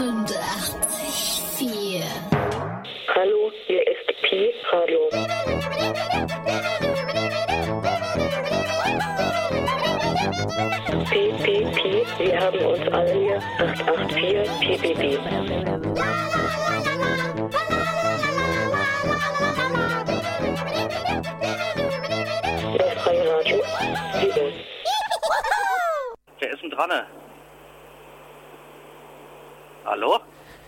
88,4. 0.00 2.00
Hallo, 3.14 3.52
hier 3.66 3.86
ist 3.86 4.06
Pi 4.22 4.50
Radio. 4.72 5.00
Pi, 11.10 11.22
Pi, 11.42 11.66
Pi, 11.74 11.92
wir 12.18 12.40
haben 12.40 12.60
uns 12.60 12.88
alle 12.90 13.12
hier 13.12 13.42
884 13.58 14.60
Pi, 14.60 14.78
Pi, 14.78 14.94
Pi. 14.94 15.18
Das 22.78 22.94
freie 23.02 23.24
Radio. 23.34 23.58
Wer 26.38 26.50
ist 26.50 26.62
denn 26.62 26.70
dran? 26.70 26.90
Hallo? 29.90 30.20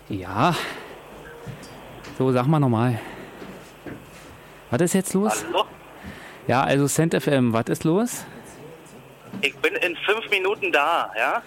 Ja. 0.09 0.53
So, 2.17 2.33
sag 2.33 2.45
mal 2.45 2.59
nochmal. 2.59 2.99
Was 4.69 4.81
ist 4.81 4.93
jetzt 4.95 5.13
los? 5.13 5.45
Hallo? 5.47 5.63
Ja, 6.45 6.63
also 6.63 6.89
Cent 6.89 7.13
FM, 7.15 7.53
was 7.53 7.67
ist 7.69 7.85
los? 7.85 8.25
Ich 9.39 9.55
bin 9.55 9.75
in 9.75 9.95
fünf 10.05 10.29
Minuten 10.29 10.73
da, 10.73 11.09
ja? 11.17 11.41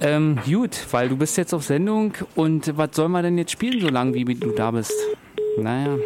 Ähm, 0.00 0.40
gut, 0.44 0.76
weil 0.90 1.08
du 1.08 1.16
bist 1.16 1.36
jetzt 1.36 1.54
auf 1.54 1.62
Sendung 1.62 2.14
und 2.34 2.76
was 2.76 2.96
sollen 2.96 3.12
wir 3.12 3.22
denn 3.22 3.38
jetzt 3.38 3.52
spielen, 3.52 3.80
so 3.80 3.90
lange 3.90 4.14
wie 4.14 4.24
du 4.24 4.50
da 4.50 4.72
bist? 4.72 4.92
Naja, 5.56 5.98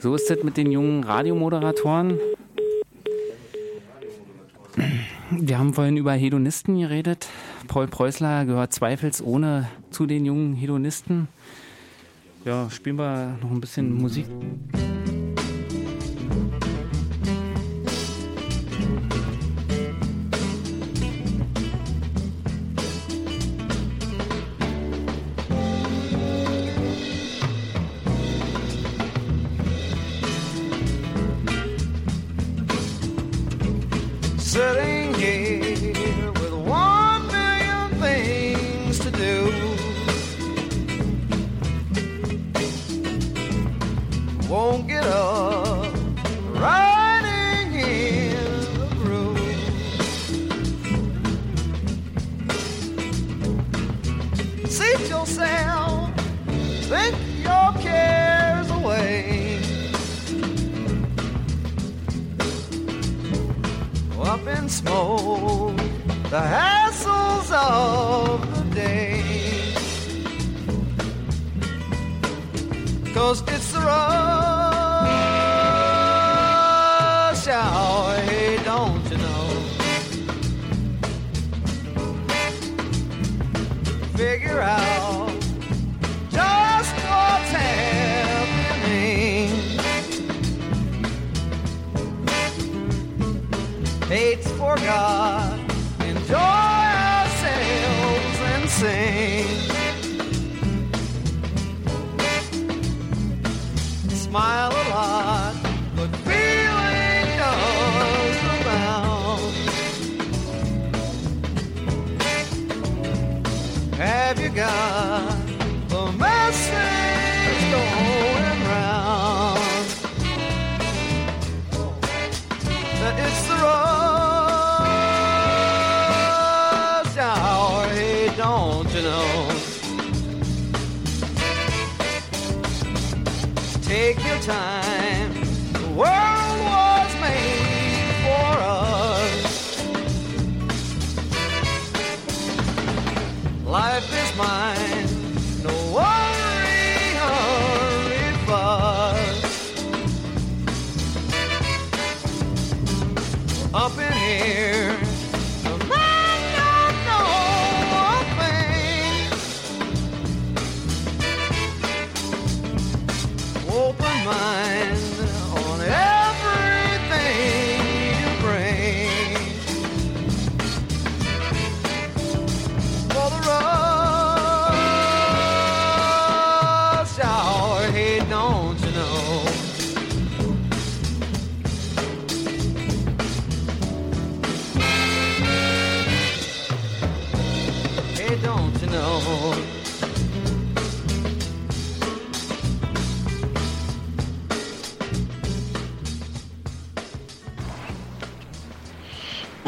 so 0.00 0.16
ist 0.16 0.28
das 0.28 0.42
mit 0.42 0.56
den 0.56 0.72
jungen 0.72 1.04
Radiomoderatoren. 1.04 2.18
Wir 5.30 5.58
haben 5.60 5.74
vorhin 5.74 5.96
über 5.96 6.12
Hedonisten 6.12 6.76
geredet. 6.76 7.28
Paul 7.66 7.86
Preußler 7.86 8.44
gehört 8.44 8.72
zweifelsohne 8.72 9.68
zu 9.90 10.06
den 10.06 10.24
jungen 10.24 10.54
Hedonisten. 10.54 11.28
Ja, 12.44 12.70
spielen 12.70 12.96
wir 12.96 13.38
noch 13.42 13.50
ein 13.50 13.60
bisschen 13.60 13.92
Musik. 13.92 14.26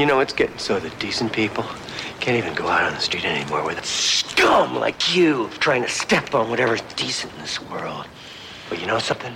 Know, 0.09 0.21
it's 0.21 0.33
getting 0.33 0.57
so 0.57 0.81
that 0.81 0.99
decent 0.99 1.33
people 1.33 1.65
can't 2.19 2.37
even 2.39 2.55
go 2.55 2.67
out 2.67 2.83
on 2.83 2.95
the 2.95 3.01
street 3.01 3.27
anymore 3.27 3.63
with 3.63 3.85
scum 3.85 4.75
like 4.75 5.15
you 5.15 5.49
trying 5.61 5.83
to 5.83 5.89
step 5.89 6.35
on 6.35 6.49
whatever's 6.49 6.81
decent 6.97 7.33
in 7.35 7.41
this 7.41 7.61
world. 7.63 8.07
But 8.71 8.81
you 8.81 8.87
know 8.87 8.99
something? 8.99 9.35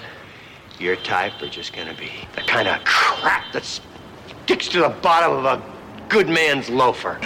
Your 0.80 0.96
type 0.96 1.40
are 1.42 1.48
just 1.48 1.76
gonna 1.76 1.94
be 1.94 2.10
the 2.34 2.40
kind 2.40 2.66
of 2.66 2.82
crap 2.84 3.52
that 3.52 3.64
sticks 3.64 4.68
to 4.68 4.80
the 4.80 4.88
bottom 4.88 5.32
of 5.32 5.44
a 5.44 5.62
good 6.08 6.28
man's 6.28 6.70
loafer. 6.70 7.18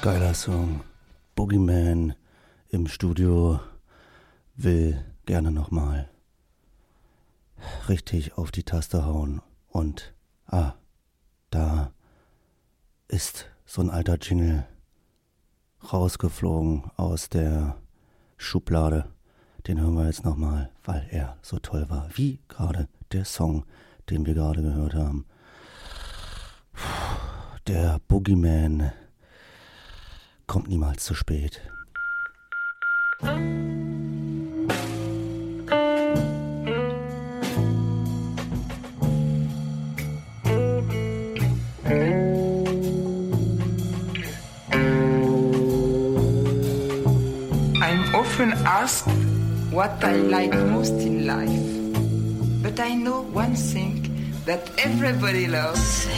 Geiler 0.00 0.34
Song. 0.34 0.80
Boogeyman 1.34 2.14
im 2.70 2.86
Studio 2.86 3.60
will 4.56 5.04
gerne 5.26 5.50
nochmal 5.50 6.08
richtig 7.88 8.38
auf 8.38 8.50
die 8.50 8.62
Taste 8.62 9.04
hauen. 9.04 9.42
Und, 9.68 10.14
ah, 10.46 10.74
da 11.50 11.92
ist 13.08 13.46
so 13.66 13.82
ein 13.82 13.90
alter 13.90 14.18
Jingle 14.20 14.66
rausgeflogen 15.92 16.90
aus 16.96 17.28
der 17.28 17.76
Schublade. 18.36 19.12
Den 19.66 19.80
hören 19.80 19.94
wir 19.94 20.06
jetzt 20.06 20.24
nochmal, 20.24 20.70
weil 20.84 21.06
er 21.10 21.36
so 21.42 21.58
toll 21.58 21.90
war. 21.90 22.08
Wie 22.14 22.40
gerade 22.48 22.88
der 23.12 23.24
Song, 23.24 23.64
den 24.08 24.24
wir 24.26 24.34
gerade 24.34 24.62
gehört 24.62 24.94
haben. 24.94 25.26
Der 27.68 28.00
Boogeyman 28.08 28.92
kommt 30.46 30.68
niemals 30.68 31.04
zu 31.04 31.14
spät. 31.14 31.60
I'm 33.20 33.28
often 48.14 48.54
asked 48.64 49.06
what 49.70 50.02
I 50.02 50.16
like 50.16 50.56
most 50.70 50.94
in 50.94 51.26
life. 51.26 51.50
But 52.62 52.80
I 52.80 52.94
know 52.94 53.26
one 53.34 53.54
thing 53.54 54.08
that 54.46 54.70
everybody 54.78 55.46
loves. 55.46 56.08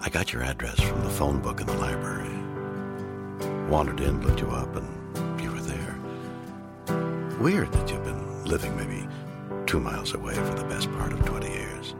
I 0.00 0.10
got 0.10 0.32
your 0.32 0.42
address 0.42 0.80
from 0.80 1.02
the 1.02 1.10
phone 1.10 1.40
book 1.40 1.60
in 1.60 1.66
the 1.66 1.76
library. 1.76 2.30
Wandered 3.68 4.00
in, 4.00 4.24
looked 4.24 4.40
you 4.40 4.50
up, 4.50 4.76
and. 4.76 4.97
Weird 7.40 7.70
that 7.70 7.88
you've 7.88 8.04
been 8.04 8.44
living 8.44 8.76
maybe 8.76 9.06
two 9.66 9.78
miles 9.78 10.12
away 10.12 10.34
for 10.34 10.54
the 10.54 10.64
best 10.64 10.90
part 10.92 11.12
of 11.12 11.24
20 11.24 11.48
years. 11.48 11.94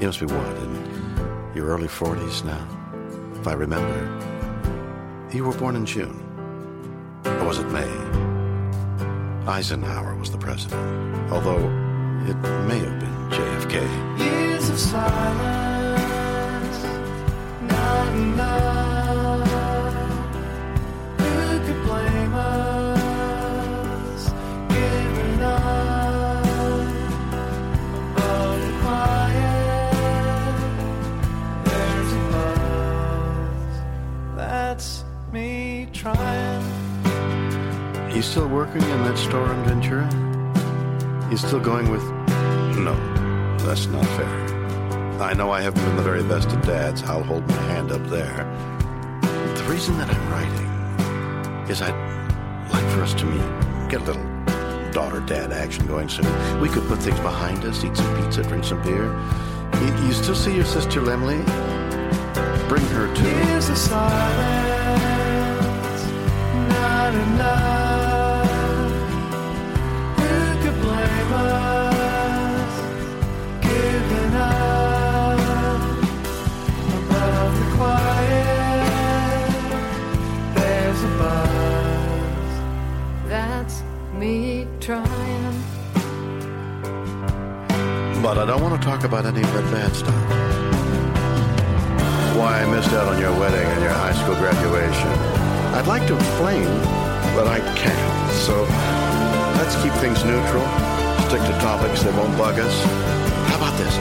You 0.00 0.06
must 0.06 0.20
be 0.20 0.26
what, 0.26 0.56
in 0.56 1.52
your 1.54 1.66
early 1.66 1.86
40s 1.86 2.44
now? 2.44 2.66
If 3.38 3.46
I 3.46 3.52
remember, 3.52 4.00
you 5.34 5.44
were 5.44 5.52
born 5.52 5.76
in 5.76 5.84
June. 5.84 6.18
Or 7.26 7.44
was 7.44 7.58
it 7.58 7.66
May? 7.68 7.90
Eisenhower 9.46 10.14
was 10.14 10.30
the 10.30 10.38
president, 10.38 11.30
although 11.30 11.68
it 12.26 12.36
may 12.66 12.78
have 12.78 12.98
been 13.00 13.28
JFK. 13.30 14.18
Years 14.18 14.70
of 14.70 14.78
silence, 14.78 15.63
still 41.54 41.72
going 41.72 41.88
with. 41.88 42.02
No, 42.78 42.96
that's 43.58 43.86
not 43.86 44.04
fair. 44.16 45.20
I 45.20 45.34
know 45.34 45.52
I 45.52 45.60
haven't 45.60 45.84
been 45.84 45.94
the 45.94 46.02
very 46.02 46.24
best 46.24 46.48
of 46.48 46.60
dads. 46.62 47.04
I'll 47.04 47.22
hold 47.22 47.46
my 47.46 47.54
hand 47.70 47.92
up 47.92 48.04
there. 48.08 48.44
The 49.22 49.64
reason 49.68 49.96
that 49.98 50.10
I'm 50.12 50.30
writing 50.32 51.70
is 51.70 51.80
I'd 51.80 51.94
like 52.72 52.84
for 52.92 53.02
us 53.02 53.14
to 53.14 53.24
meet, 53.26 53.88
get 53.88 54.00
a 54.00 54.04
little 54.04 54.24
daughter 54.90 55.20
dad 55.20 55.52
action 55.52 55.86
going 55.86 56.08
soon. 56.08 56.26
We 56.60 56.68
could 56.68 56.88
put 56.88 56.98
things 56.98 57.20
behind 57.20 57.64
us, 57.64 57.84
eat 57.84 57.96
some 57.96 58.16
pizza, 58.20 58.42
drink 58.42 58.64
some 58.64 58.82
beer. 58.82 59.04
You, 59.80 60.06
you 60.06 60.12
still 60.12 60.34
see 60.34 60.56
your 60.56 60.64
sister 60.64 61.00
Lemley? 61.02 61.38
Bring 62.68 62.84
her 62.86 63.14
too. 63.14 63.22
Years 63.22 63.68
of 63.68 63.78
silence, 63.78 64.02
not 66.68 67.14
enough. 67.14 67.73
But 88.34 88.50
I 88.50 88.58
don't 88.58 88.62
want 88.66 88.74
to 88.74 88.84
talk 88.84 89.04
about 89.04 89.26
any 89.26 89.42
of 89.42 89.52
that 89.54 89.70
bad 89.70 89.94
stuff. 89.94 90.10
Why 92.34 92.62
I 92.62 92.66
missed 92.66 92.90
out 92.90 93.06
on 93.06 93.20
your 93.22 93.30
wedding 93.38 93.62
and 93.62 93.80
your 93.80 93.94
high 93.94 94.10
school 94.10 94.34
graduation. 94.34 95.06
I'd 95.70 95.86
like 95.86 96.02
to 96.10 96.16
explain, 96.18 96.66
but 97.38 97.46
I 97.46 97.62
can't. 97.78 98.32
So 98.42 98.66
let's 99.54 99.78
keep 99.86 99.94
things 100.02 100.18
neutral, 100.26 100.66
stick 101.30 101.46
to 101.46 101.54
topics 101.62 102.02
that 102.02 102.10
won't 102.18 102.34
bug 102.36 102.58
us. 102.58 102.74
How 103.54 103.62
about 103.62 103.78
this? 103.78 103.94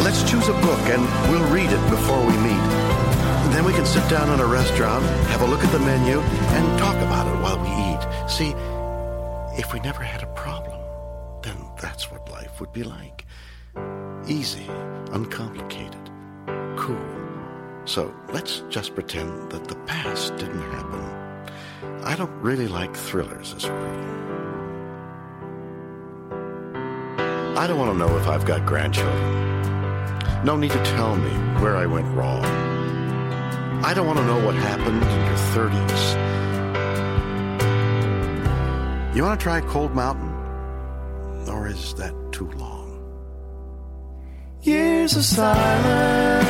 Let's 0.00 0.24
choose 0.24 0.48
a 0.48 0.56
book 0.64 0.80
and 0.88 1.04
we'll 1.28 1.44
read 1.52 1.68
it 1.68 1.84
before 1.92 2.24
we 2.24 2.32
meet. 2.40 2.64
Then 3.52 3.68
we 3.68 3.76
can 3.76 3.84
sit 3.84 4.08
down 4.08 4.32
in 4.32 4.40
a 4.40 4.46
restaurant, 4.46 5.04
have 5.28 5.42
a 5.42 5.46
look 5.46 5.62
at 5.62 5.70
the 5.70 5.80
menu, 5.80 6.20
and 6.56 6.78
talk 6.78 6.96
about 6.96 7.28
it 7.28 7.36
while 7.44 7.60
we 7.60 7.68
eat. 7.92 8.00
See, 8.24 8.56
if 9.60 9.74
we 9.74 9.80
never 9.80 10.02
had 10.02 10.19
would 12.70 12.84
be 12.84 12.88
like. 12.88 13.26
Easy, 14.28 14.66
uncomplicated, 15.12 16.10
cool. 16.76 16.98
So 17.84 18.14
let's 18.32 18.62
just 18.68 18.94
pretend 18.94 19.50
that 19.50 19.64
the 19.64 19.76
past 19.86 20.36
didn't 20.36 20.62
happen. 20.62 21.00
I 22.04 22.14
don't 22.16 22.32
really 22.40 22.68
like 22.68 22.94
thrillers 22.94 23.54
as 23.54 23.64
a 23.64 23.72
rule. 23.72 24.18
I 27.58 27.66
don't 27.66 27.78
want 27.78 27.92
to 27.92 27.98
know 27.98 28.16
if 28.16 28.28
I've 28.28 28.44
got 28.46 28.66
grandchildren. 28.66 30.44
No 30.44 30.56
need 30.56 30.70
to 30.70 30.84
tell 30.84 31.16
me 31.16 31.30
where 31.60 31.76
I 31.76 31.86
went 31.86 32.06
wrong. 32.14 32.44
I 33.84 33.94
don't 33.94 34.06
want 34.06 34.18
to 34.18 34.26
know 34.26 34.44
what 34.44 34.54
happened 34.54 35.02
in 35.02 35.26
your 35.26 35.38
30s. 35.54 36.14
You 39.14 39.22
want 39.24 39.40
to 39.40 39.42
try 39.42 39.60
Cold 39.60 39.94
Mountain? 39.94 40.28
Or 41.48 41.66
is 41.66 41.94
that 41.94 42.14
too 42.40 42.50
long? 42.56 42.88
Years 44.62 45.14
of 45.14 45.24
silence, 45.24 46.49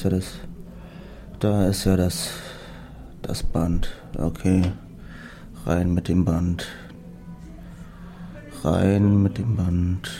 ist 0.00 0.04
ja 0.04 0.10
das, 0.10 0.32
da 1.40 1.68
ist 1.68 1.84
ja 1.84 1.96
das, 1.96 2.30
das 3.20 3.42
Band. 3.42 3.90
Okay, 4.16 4.72
rein 5.66 5.92
mit 5.92 6.08
dem 6.08 6.24
Band. 6.24 6.66
Rein 8.64 9.22
mit 9.22 9.36
dem 9.36 9.56
Band. 9.56 10.10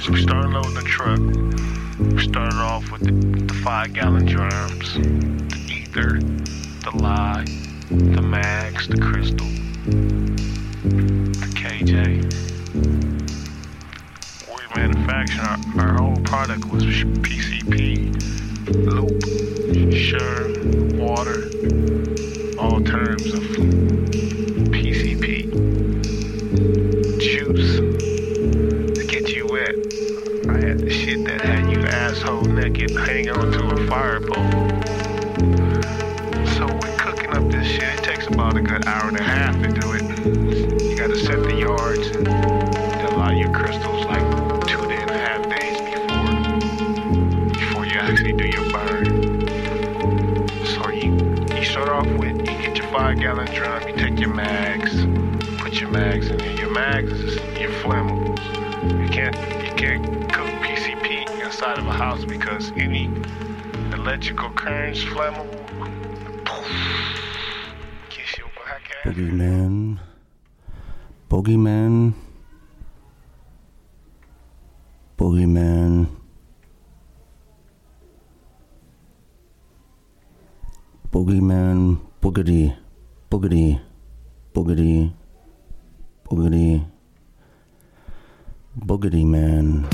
So 0.00 0.12
we 0.12 0.22
started 0.22 0.50
loading 0.50 0.74
the 0.74 0.82
truck. 0.86 1.20
We 2.14 2.22
started 2.22 2.58
off 2.58 2.90
with 2.90 3.02
the, 3.02 3.12
the 3.12 3.54
five 3.62 3.92
gallon 3.92 4.24
drums, 4.24 4.94
the 4.94 5.58
ether, 5.68 6.20
the 6.20 6.96
lye, 6.96 7.44
the 7.90 8.22
mags, 8.22 8.88
the 8.88 8.98
crystal, 8.98 9.46
the 11.34 11.48
KJ. 11.54 12.44
Our, 15.24 15.58
our 15.78 15.94
whole 15.94 16.16
product 16.22 16.66
was 16.66 16.84
PCP, 16.84 18.12
loop, 18.68 19.22
sure, 19.94 20.52
water, 21.00 21.48
all 22.58 22.80
terms 22.82 23.32
of 23.32 23.93
drum, 53.52 53.88
you 53.88 53.94
take 53.96 54.20
your 54.20 54.32
mags, 54.32 55.04
put 55.60 55.80
your 55.80 55.90
mags 55.90 56.28
in 56.28 56.38
there. 56.38 56.52
Your 56.58 56.70
mags 56.70 57.12
is 57.12 57.36
your 57.58 57.70
flammables. 57.70 58.42
You 59.02 59.08
can't 59.08 59.36
you 59.64 59.72
can't 59.74 60.32
cook 60.32 60.46
PCP 60.62 61.44
inside 61.44 61.78
of 61.78 61.86
a 61.86 61.92
house 61.92 62.24
because 62.24 62.70
any 62.76 63.10
electrical 63.92 64.50
currents 64.50 65.02
flammable. 65.04 65.60
Kiss 68.10 68.38
your 68.38 68.48
black 68.56 68.90
ass. 69.04 69.14
Boogeyman. 69.14 69.98
Boogeyman. 71.30 72.14
Boogeyman. 75.18 76.06
Boogeyman. 81.10 82.00
Boogity. 82.20 82.83
Boogity. 83.34 83.80
Boogity. 84.54 85.12
Boogity. 86.24 86.86
Boogity 88.78 89.26
man. 89.26 89.84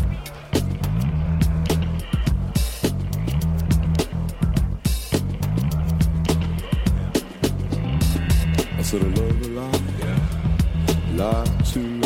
I 8.77 8.83
said 8.83 9.01
I 9.01 9.09
love 9.09 9.41
a 9.41 9.49
lot, 9.57 9.81
lot 11.17 11.65
to 11.73 12.00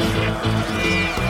Yeah. 0.00 1.29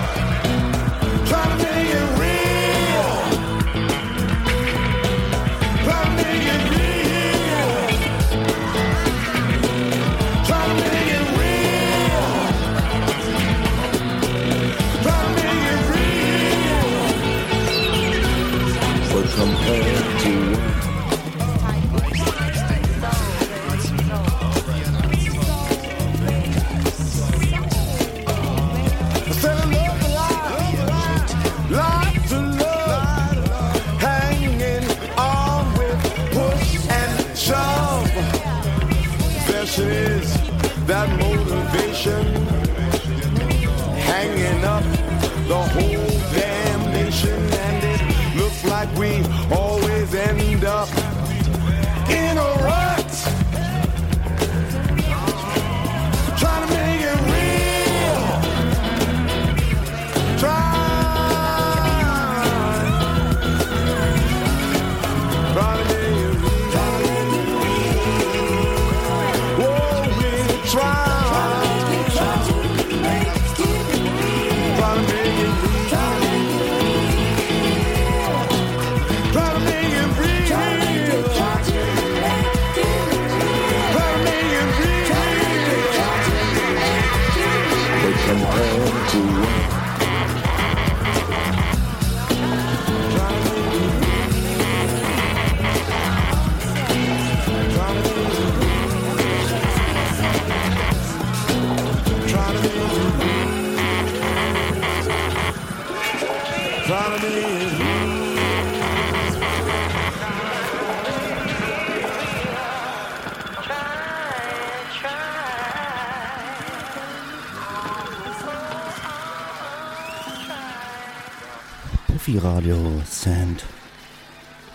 Radio, 122.61 123.03
Sand 123.07 123.65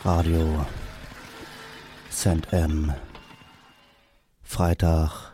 Radio, 0.03 0.65
Sand 2.09 2.51
M, 2.51 2.93
Freitag. 4.43 5.33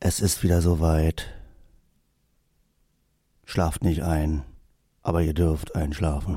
Es 0.00 0.20
ist 0.20 0.42
wieder 0.42 0.62
soweit. 0.62 1.34
Schlaft 3.44 3.82
nicht 3.84 4.02
ein 4.02 4.47
aber 5.08 5.22
ihr 5.22 5.32
dürft 5.32 5.74
einschlafen. 5.74 6.36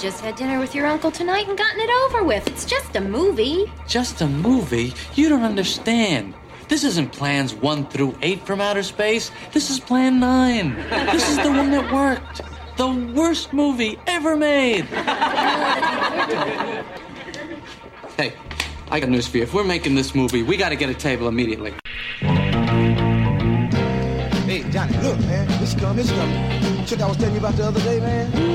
Have 0.00 0.12
just 0.12 0.24
had 0.24 0.34
dinner 0.34 0.58
with 0.58 0.74
your 0.74 0.86
uncle 0.86 1.10
tonight 1.10 1.46
and 1.48 1.58
gotten 1.58 1.78
it 1.80 1.90
over 2.04 2.24
with. 2.24 2.46
It's 2.46 2.64
just 2.64 2.96
a 2.96 3.00
movie. 3.00 3.70
Just 3.86 4.22
a 4.22 4.26
movie? 4.26 4.94
You 5.14 5.28
don't 5.28 5.42
understand. 5.42 6.32
This 6.68 6.84
isn't 6.84 7.12
plans 7.12 7.54
one 7.54 7.86
through 7.86 8.16
eight 8.22 8.46
from 8.46 8.62
outer 8.62 8.82
space. 8.82 9.30
This 9.52 9.68
is 9.68 9.78
plan 9.78 10.18
nine. 10.18 10.74
This 11.12 11.28
is 11.28 11.36
the 11.36 11.50
one 11.50 11.70
that 11.72 11.92
worked. 11.92 12.40
The 12.76 12.88
worst 13.14 13.52
movie 13.52 13.98
ever 14.06 14.36
made. 14.36 14.86
Hey, 18.16 18.32
I 18.90 19.00
got 19.00 19.10
news 19.10 19.28
for 19.28 19.36
you. 19.36 19.42
If 19.42 19.52
we're 19.52 19.64
making 19.64 19.94
this 19.96 20.14
movie, 20.14 20.42
we 20.42 20.56
gotta 20.56 20.76
get 20.76 20.88
a 20.88 20.94
table 20.94 21.28
immediately. 21.28 21.74
Hey, 24.46 24.64
Johnny, 24.70 24.96
look, 24.98 25.18
man. 25.20 25.46
This 25.60 25.74
come, 25.74 25.96
this 25.96 26.10
come. 26.10 26.86
Chick 26.86 27.00
I 27.00 27.06
was 27.06 27.18
telling 27.18 27.34
you 27.34 27.40
about 27.40 27.56
the 27.56 27.66
other 27.66 27.80
day, 27.80 28.00
man. 28.00 28.49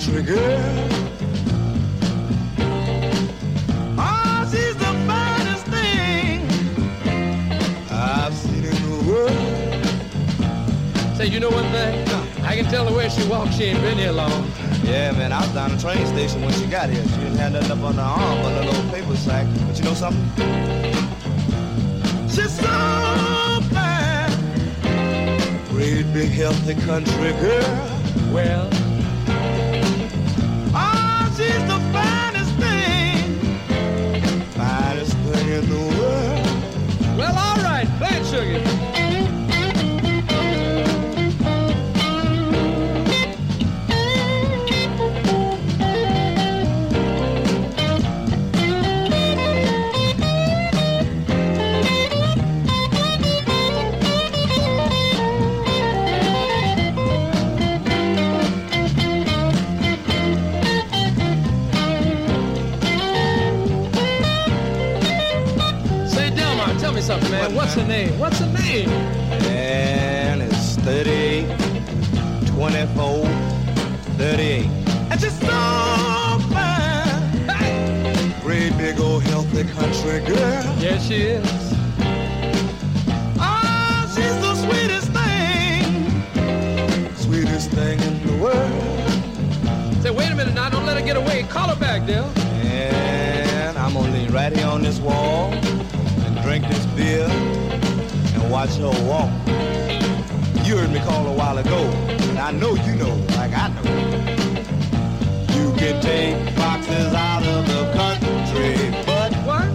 Country 0.00 0.22
girl. 0.22 0.88
Oh, 3.98 4.48
she's 4.50 4.74
the 4.76 4.92
finest 5.06 5.66
thing 5.66 6.40
I've 7.90 8.34
seen 8.34 8.64
in 8.64 8.70
the 8.70 9.04
world. 9.06 9.30
Say, 11.16 11.26
you 11.26 11.38
know 11.38 11.50
one 11.50 11.70
thing? 11.72 12.08
I 12.44 12.56
can 12.56 12.64
tell 12.70 12.86
the 12.86 12.94
way 12.94 13.10
she 13.10 13.28
walks, 13.28 13.56
she 13.56 13.64
ain't 13.64 13.80
been 13.82 13.98
here 13.98 14.12
long. 14.12 14.50
Yeah, 14.84 15.12
man, 15.12 15.32
I 15.32 15.40
was 15.42 15.52
down 15.52 15.70
the 15.70 15.76
train 15.76 16.06
station 16.06 16.40
when 16.42 16.54
she 16.54 16.64
got 16.66 16.88
here. 16.88 17.02
She 17.02 17.16
didn't 17.16 17.36
have 17.36 17.52
nothing 17.52 17.72
up 17.72 17.84
on 17.84 17.94
her 17.96 18.00
arm 18.00 18.42
but 18.42 18.52
a 18.62 18.64
little 18.70 18.90
paper 18.90 19.16
sack. 19.16 19.46
But 19.66 19.78
you 19.78 19.84
know 19.84 19.92
something? 19.92 20.24
She's 22.26 22.54
so 22.58 23.60
fine. 23.68 24.32
Great 25.68 26.10
big 26.14 26.30
healthy 26.30 26.74
country 26.86 27.32
girl. 27.32 27.90
Well, 28.32 28.69
in 35.62 35.68
the 35.68 35.76
world. 35.76 37.18
well, 37.18 37.36
all 37.36 37.56
right. 37.62 37.86
Play 37.98 38.22
Sugar. 38.24 38.99
Man. 67.48 67.54
What's 67.54 67.74
her 67.74 67.86
name? 67.86 68.18
What's 68.18 68.38
her 68.38 68.46
name? 68.52 68.88
And 68.88 70.42
it's 70.42 70.76
38, 70.76 71.46
24, 72.46 73.26
38. 74.16 74.66
And 75.10 75.20
she's 75.20 75.38
so 75.38 75.46
fine. 76.50 78.40
Great 78.42 78.76
big 78.76 79.00
old 79.00 79.22
healthy 79.24 79.64
country 79.64 80.20
girl. 80.20 80.64
Yes, 80.78 81.06
she 81.06 81.22
is. 81.22 81.46
Oh, 83.38 84.12
she's 84.14 84.40
the 84.40 84.54
sweetest 84.54 85.10
thing. 85.12 87.14
Sweetest 87.16 87.70
thing 87.70 88.00
in 88.00 88.22
the 88.26 88.36
world. 88.42 90.02
Say, 90.02 90.10
wait 90.10 90.30
a 90.30 90.34
minute 90.34 90.54
now. 90.54 90.68
Don't 90.68 90.84
let 90.86 90.96
her 90.98 91.04
get 91.04 91.16
away. 91.16 91.44
Call 91.44 91.68
her 91.68 91.76
back, 91.76 92.06
Dale. 92.06 92.30
And 92.62 93.78
I'm 93.78 93.94
gonna 93.94 94.12
lean 94.12 94.32
right 94.32 94.52
here 94.54 94.66
on 94.66 94.82
this 94.82 94.98
wall 94.98 95.52
drink 96.50 96.66
this 96.66 96.86
beer 96.96 97.28
and 98.34 98.50
watch 98.50 98.74
her 98.74 98.90
walk. 99.06 99.30
You 100.66 100.78
heard 100.78 100.90
me 100.90 100.98
call 100.98 101.28
a 101.28 101.32
while 101.32 101.58
ago, 101.58 101.78
and 102.28 102.40
I 102.40 102.50
know 102.50 102.74
you 102.74 102.96
know, 102.96 103.14
like 103.38 103.52
I 103.54 103.68
know. 103.74 103.86
You 105.56 105.72
can 105.78 106.02
take 106.02 106.34
boxes 106.56 107.14
out 107.14 107.44
of 107.44 107.60
the 107.72 107.82
country, 108.00 108.74
but 109.06 109.32
what? 109.46 109.70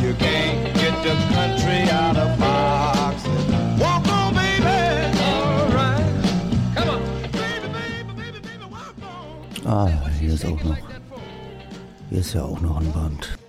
You 0.00 0.14
can't 0.14 0.72
get 0.76 0.94
the 1.02 1.16
country 1.34 1.90
out 1.90 2.16
of 2.16 2.38
boxes. 2.38 3.44
Walk 3.80 4.06
on, 4.06 4.32
baby. 4.32 4.78
All 5.26 5.66
right. 5.80 6.06
Come 6.76 6.90
on. 6.90 7.00
Ah, 9.66 9.90
hier 10.20 10.34
ist 10.34 10.44
auch 10.44 10.62
noch. 10.62 10.76
Hier 12.08 12.20
ist 12.20 12.34
ja 12.34 12.42
auch 12.42 12.60
noch 12.60 12.80
ein 12.80 12.92
Band. 12.92 13.39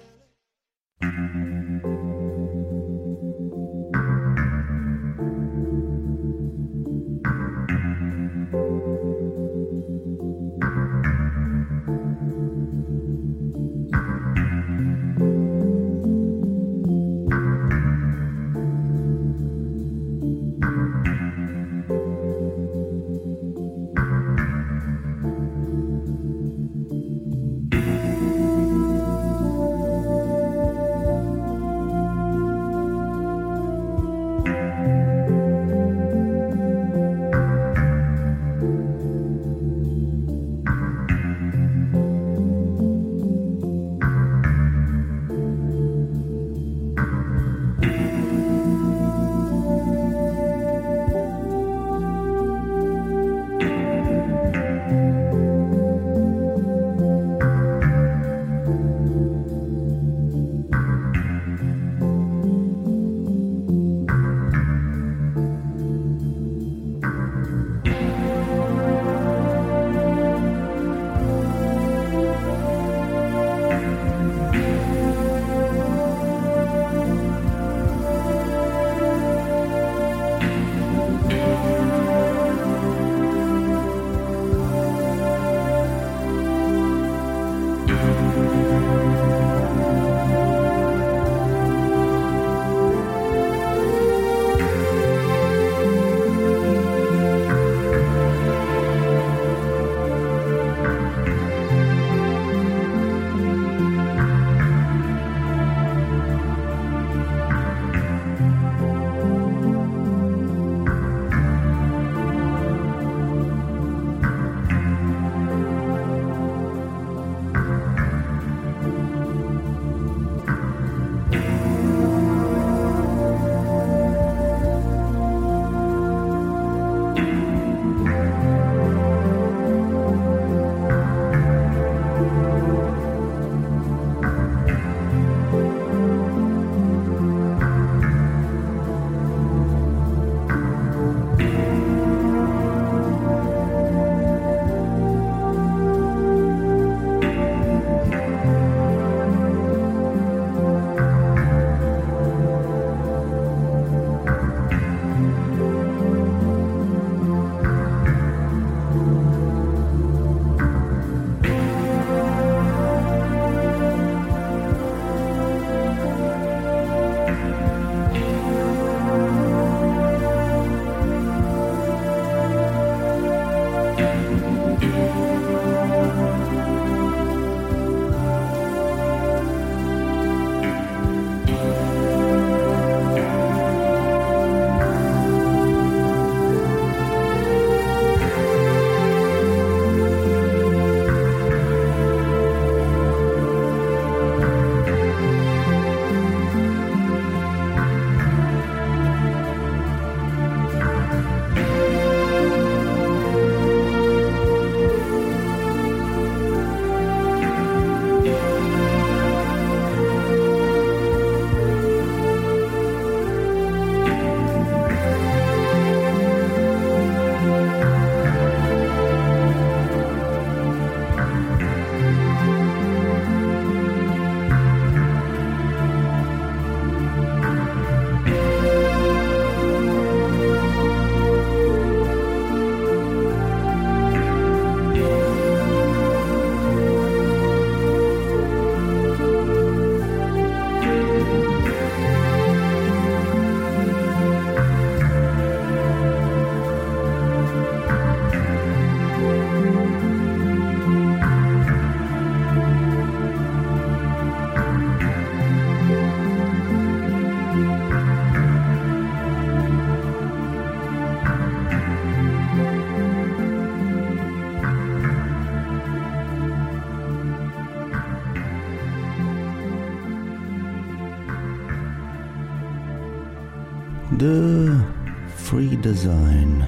Design. 275.92 276.64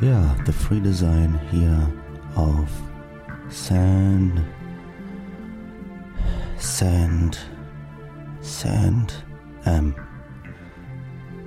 Ja, 0.00 0.36
The 0.46 0.52
Free 0.52 0.78
Design 0.78 1.36
hier 1.50 1.92
auf 2.36 2.68
Sand. 3.48 4.40
Sand. 6.56 7.50
Sand 8.42 9.26
M. 9.64 9.92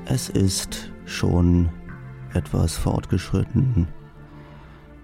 Es 0.03 0.27
ist 0.27 0.91
schon 1.05 1.69
etwas 2.33 2.75
fortgeschritten. 2.75 3.87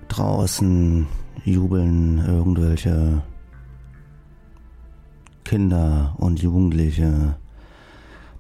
Draußen 0.10 1.08
jubeln 1.46 2.18
irgendwelche 2.18 3.24
Kinder 5.46 6.16
und 6.18 6.42
Jugendliche, 6.42 7.38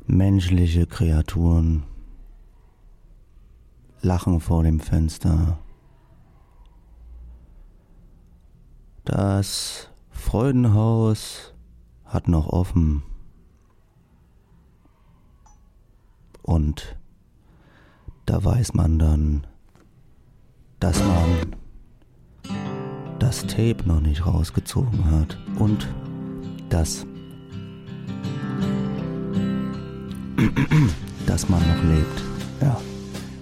menschliche 0.05 0.85
Kreaturen, 0.85 1.83
lachen 4.01 4.39
vor 4.39 4.63
dem 4.63 4.79
Fenster. 4.79 5.57
Das 9.05 9.89
Freudenhaus 10.11 11.53
hat 12.05 12.27
noch 12.27 12.47
offen. 12.47 13.03
Und 16.41 16.97
da 18.25 18.43
weiß 18.43 18.73
man 18.73 18.99
dann, 18.99 19.47
dass 20.79 20.99
man 21.03 21.55
das 23.19 23.41
Tape 23.47 23.83
noch 23.85 24.01
nicht 24.01 24.25
rausgezogen 24.25 25.11
hat 25.11 25.37
und 25.57 25.87
dass, 26.69 27.05
dass 31.27 31.49
man 31.49 31.61
noch 31.61 31.83
lebt. 31.83 32.23
Ja. 32.61 32.79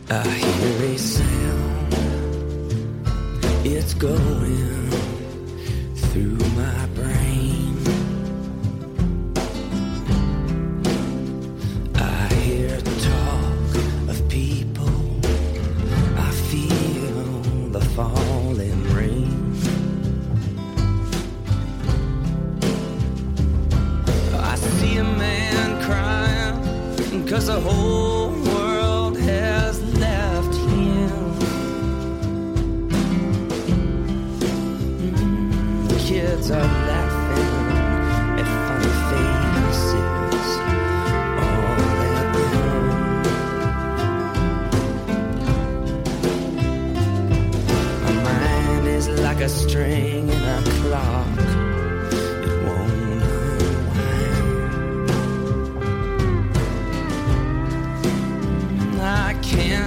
I 0.10 0.26
hear 0.26 0.84
a 0.94 0.98
sound. 0.98 1.94
It's 3.66 3.94
going 3.94 4.90
through 5.96 6.38
my 6.56 6.86
brain. 6.96 7.78
I 11.96 12.34
hear 12.36 12.80
talk 12.80 13.76
of 14.08 14.30
people. 14.30 15.20
I 16.18 16.32
feel 16.48 17.70
the 17.72 17.82
falling 17.94 18.84
rain. 18.96 19.54
I 24.34 24.56
see 24.56 24.98
a 25.00 25.04
man 25.04 25.82
crying 25.84 27.24
because 27.24 27.48
the 27.48 27.60
whole 27.60 28.17
Are 36.50 36.64
laughing 36.64 38.40
at 38.40 38.48
funny 38.68 38.94
faces 39.10 40.50
all. 41.44 41.76
My 48.02 48.12
mind 48.24 48.86
is 48.88 49.08
like 49.10 49.42
a 49.42 49.50
string 49.50 50.30
in 50.30 50.42
a 50.42 50.62
clock. 50.80 51.28
Won't 52.66 52.92
unwind. 53.02 53.24
I 59.02 59.34
can't 59.42 59.87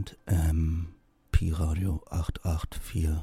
und 0.00 0.16
ähm, 0.26 0.94
Pi 1.30 1.52
Radio 1.52 2.02
884. 2.08 3.20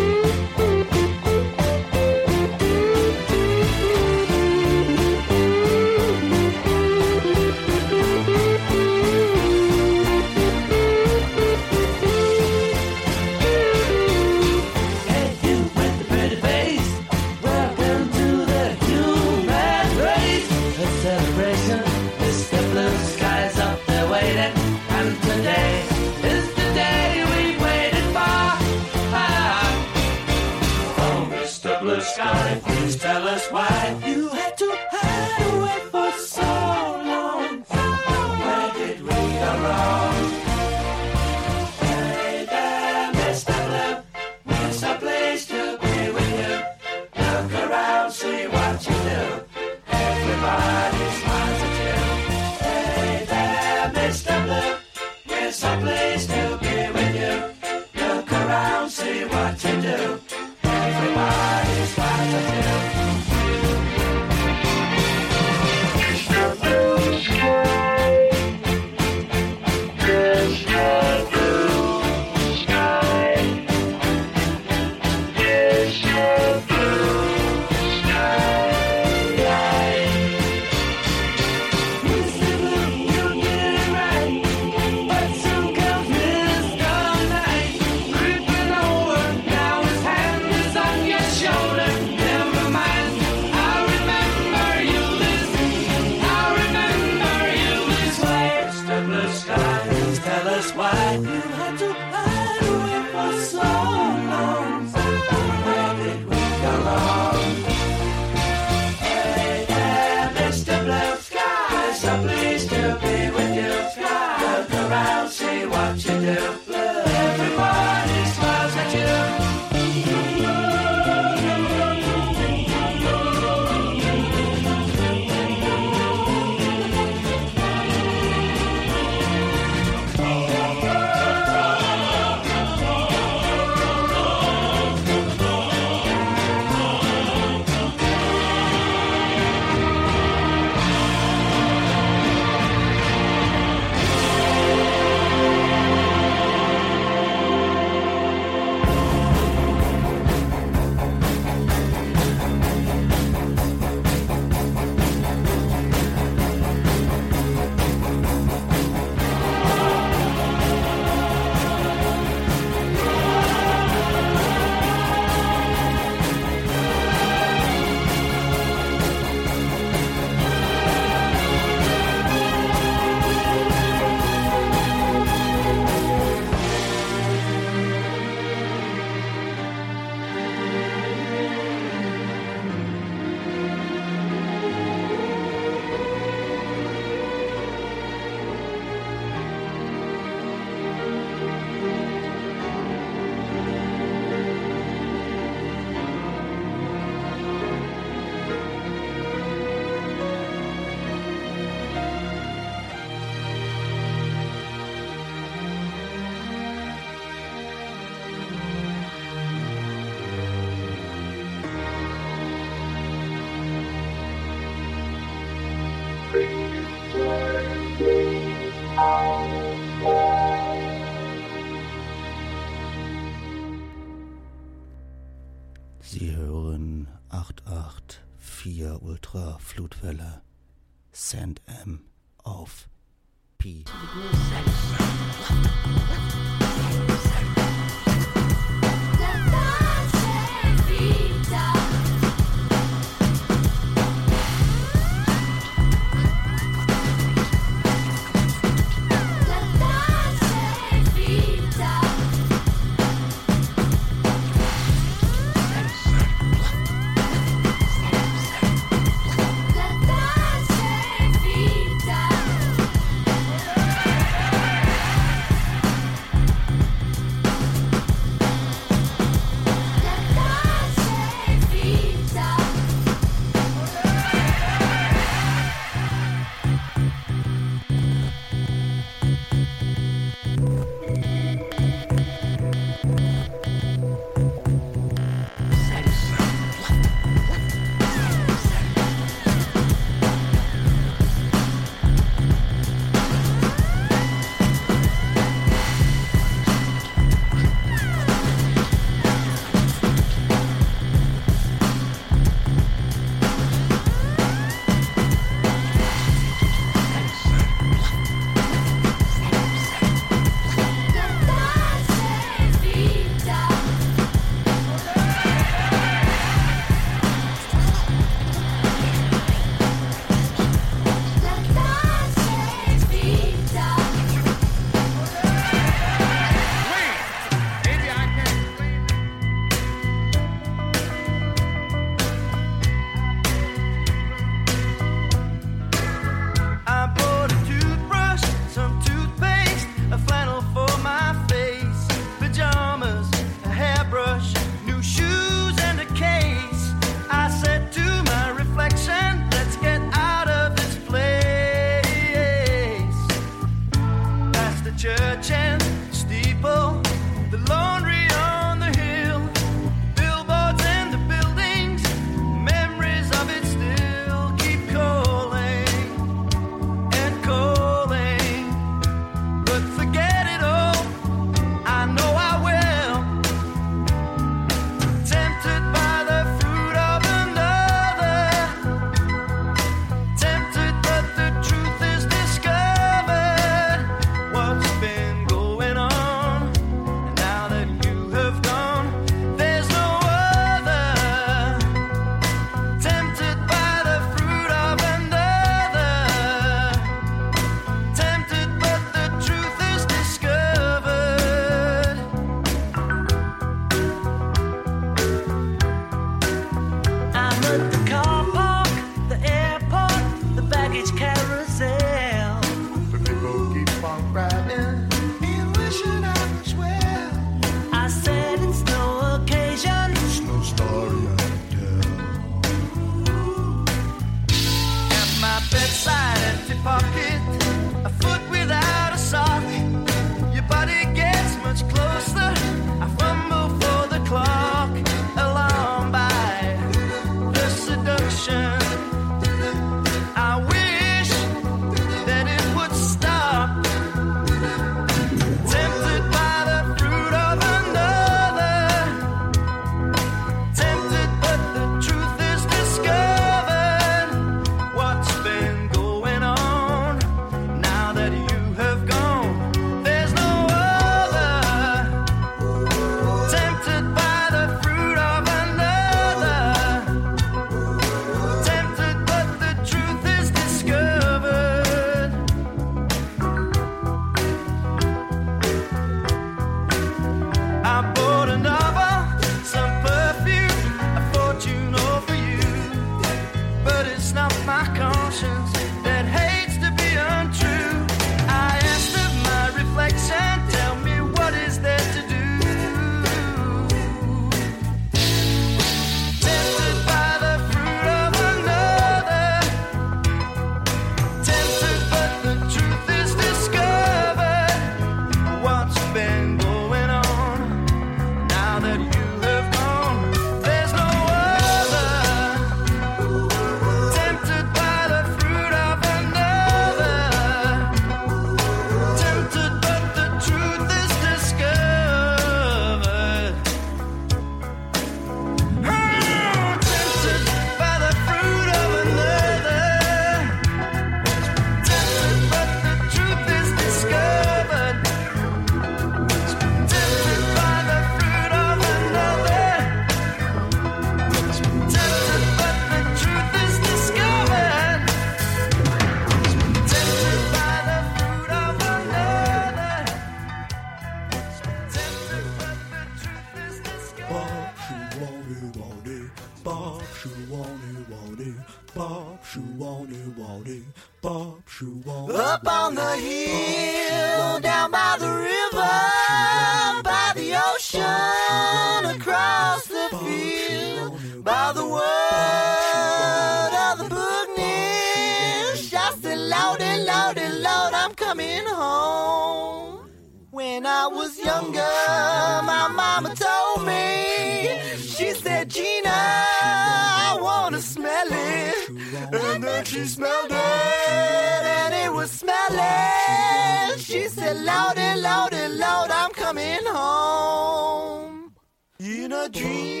And 589.52 589.64
then 589.64 589.84
she 589.84 590.04
smelled 590.06 590.50
it, 590.50 590.54
and 590.54 591.94
it 591.94 592.12
was 592.12 592.30
smelling. 592.30 593.98
She 593.98 594.28
said, 594.28 594.56
Lordy, 594.56 595.20
Lordy, 595.20 595.68
Lord, 595.74 596.10
I'm 596.10 596.30
coming 596.30 596.84
home. 596.86 598.54
In 598.98 599.32
a 599.32 599.48
dream, 599.48 600.00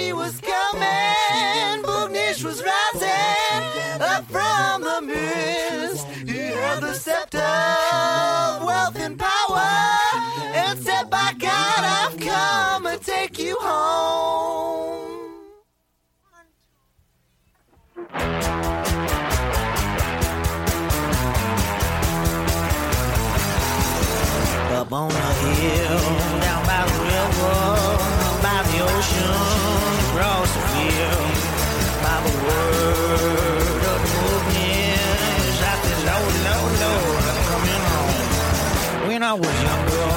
he 0.00 0.12
was 0.12 0.40
coming. 0.40 1.82
Boognish 1.84 2.42
was 2.44 2.62
rising 2.62 4.00
up 4.00 4.24
from 4.30 4.82
the 4.82 5.00
mist. 5.02 6.06
He 6.26 6.38
had 6.38 6.80
the 6.80 6.94
scepter 6.94 7.38
of 7.38 8.64
wealth 8.64 8.96
and 8.96 9.18
power 9.18 9.70
and 10.54 10.78
said, 10.78 11.10
By 11.10 11.34
God, 11.38 11.80
I've 12.00 12.18
come 12.18 12.84
to 12.84 12.98
take 12.98 13.38
you 13.38 13.56
home. 13.60 15.09
Up 24.80 24.92
on 24.92 25.08
the 25.10 25.50
hill, 25.60 26.00
down 26.40 26.62
by 26.64 26.82
the 26.88 26.98
river, 27.04 27.58
by 28.40 28.58
the 28.64 28.76
ocean, 28.80 29.34
across 30.08 30.48
the 30.56 30.62
field, 30.72 31.34
by 32.00 32.16
the 32.24 32.34
word 32.46 33.82
of 33.92 33.98
the 34.04 34.10
movement. 34.18 35.00
Said, 35.60 36.00
Lord, 36.08 36.34
Lord, 36.48 36.72
Lord, 36.80 37.24
I'm 37.30 37.40
coming 37.50 37.84
home. 37.92 39.08
When 39.08 39.20
I 39.22 39.32
was 39.34 39.54
younger, 39.66 40.08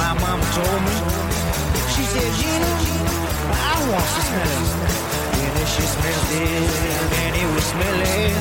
my 0.00 0.12
mama 0.22 0.46
told 0.56 0.80
me, 0.86 0.96
she 1.92 2.02
said, 2.12 2.30
Gina, 2.40 2.72
I 3.52 3.74
want 3.90 4.08
to 4.16 4.20
smell 4.28 5.09
she 5.80 5.86
smelled 5.86 6.30
it, 6.44 6.68
and 7.24 7.32
it 7.42 7.48
was 7.54 7.64
smelling. 7.64 8.36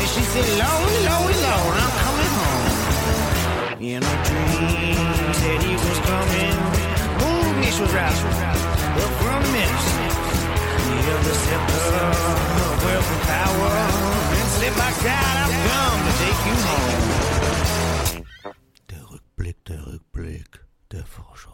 And 0.00 0.08
she 0.14 0.22
said, 0.32 0.48
Lord, 0.62 0.94
Lord, 1.08 1.36
Lord, 1.46 1.76
I'm 1.82 1.94
coming 2.02 2.32
home. 2.40 2.70
In 3.92 4.02
a 4.02 4.16
dream, 4.26 5.06
said 5.40 5.58
he 5.62 5.74
was 5.74 5.98
coming. 6.10 6.56
Boognish 7.20 7.78
was 7.82 7.92
rising 7.94 8.36
up 9.04 9.12
from 9.22 9.40
the 9.44 9.50
mist. 9.54 9.88
He 10.86 10.94
held 11.06 11.22
the 11.28 11.34
scepter 11.44 11.86
of 12.66 12.74
wealth 12.84 13.10
and 13.14 13.22
power. 13.30 13.74
And 14.38 14.48
said, 14.58 14.74
by 14.82 14.90
God, 15.06 15.34
I've 15.42 15.56
come 15.68 16.00
to 16.06 16.12
take 16.22 16.40
you 16.48 16.56
home. 16.66 18.24
Der 18.90 19.02
Rückblick, 19.10 19.58
der 19.64 19.86
Rückblick 19.86 20.50
der 20.90 21.04
Vorschau. 21.06 21.51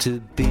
To 0.00 0.18
be 0.34 0.49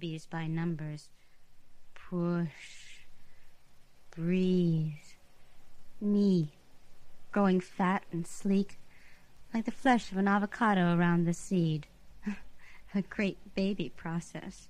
babies 0.00 0.24
by 0.24 0.46
numbers. 0.46 1.10
Push. 2.08 3.04
Breathe. 4.16 4.92
me, 6.00 6.48
Growing 7.32 7.60
fat 7.60 8.04
and 8.10 8.26
sleek, 8.26 8.78
like 9.52 9.66
the 9.66 9.70
flesh 9.70 10.10
of 10.10 10.16
an 10.16 10.26
avocado 10.26 10.96
around 10.96 11.26
the 11.26 11.34
seed. 11.34 11.86
A 12.94 13.02
great 13.02 13.36
baby 13.54 13.92
process. 13.94 14.68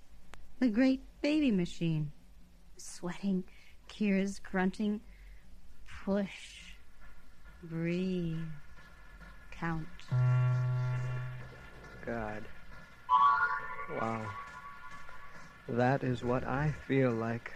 The 0.59 0.69
great 0.69 1.01
baby 1.23 1.53
machine. 1.53 2.11
Sweating, 2.77 3.45
Kira's 3.89 4.41
grunting. 4.41 5.01
Push. 6.05 6.75
Breathe. 7.63 8.37
Count. 9.53 9.87
God. 12.05 12.43
Wow. 14.01 14.27
That 15.71 16.03
is 16.03 16.25
what 16.25 16.45
I 16.45 16.75
feel 16.89 17.13
like. 17.13 17.53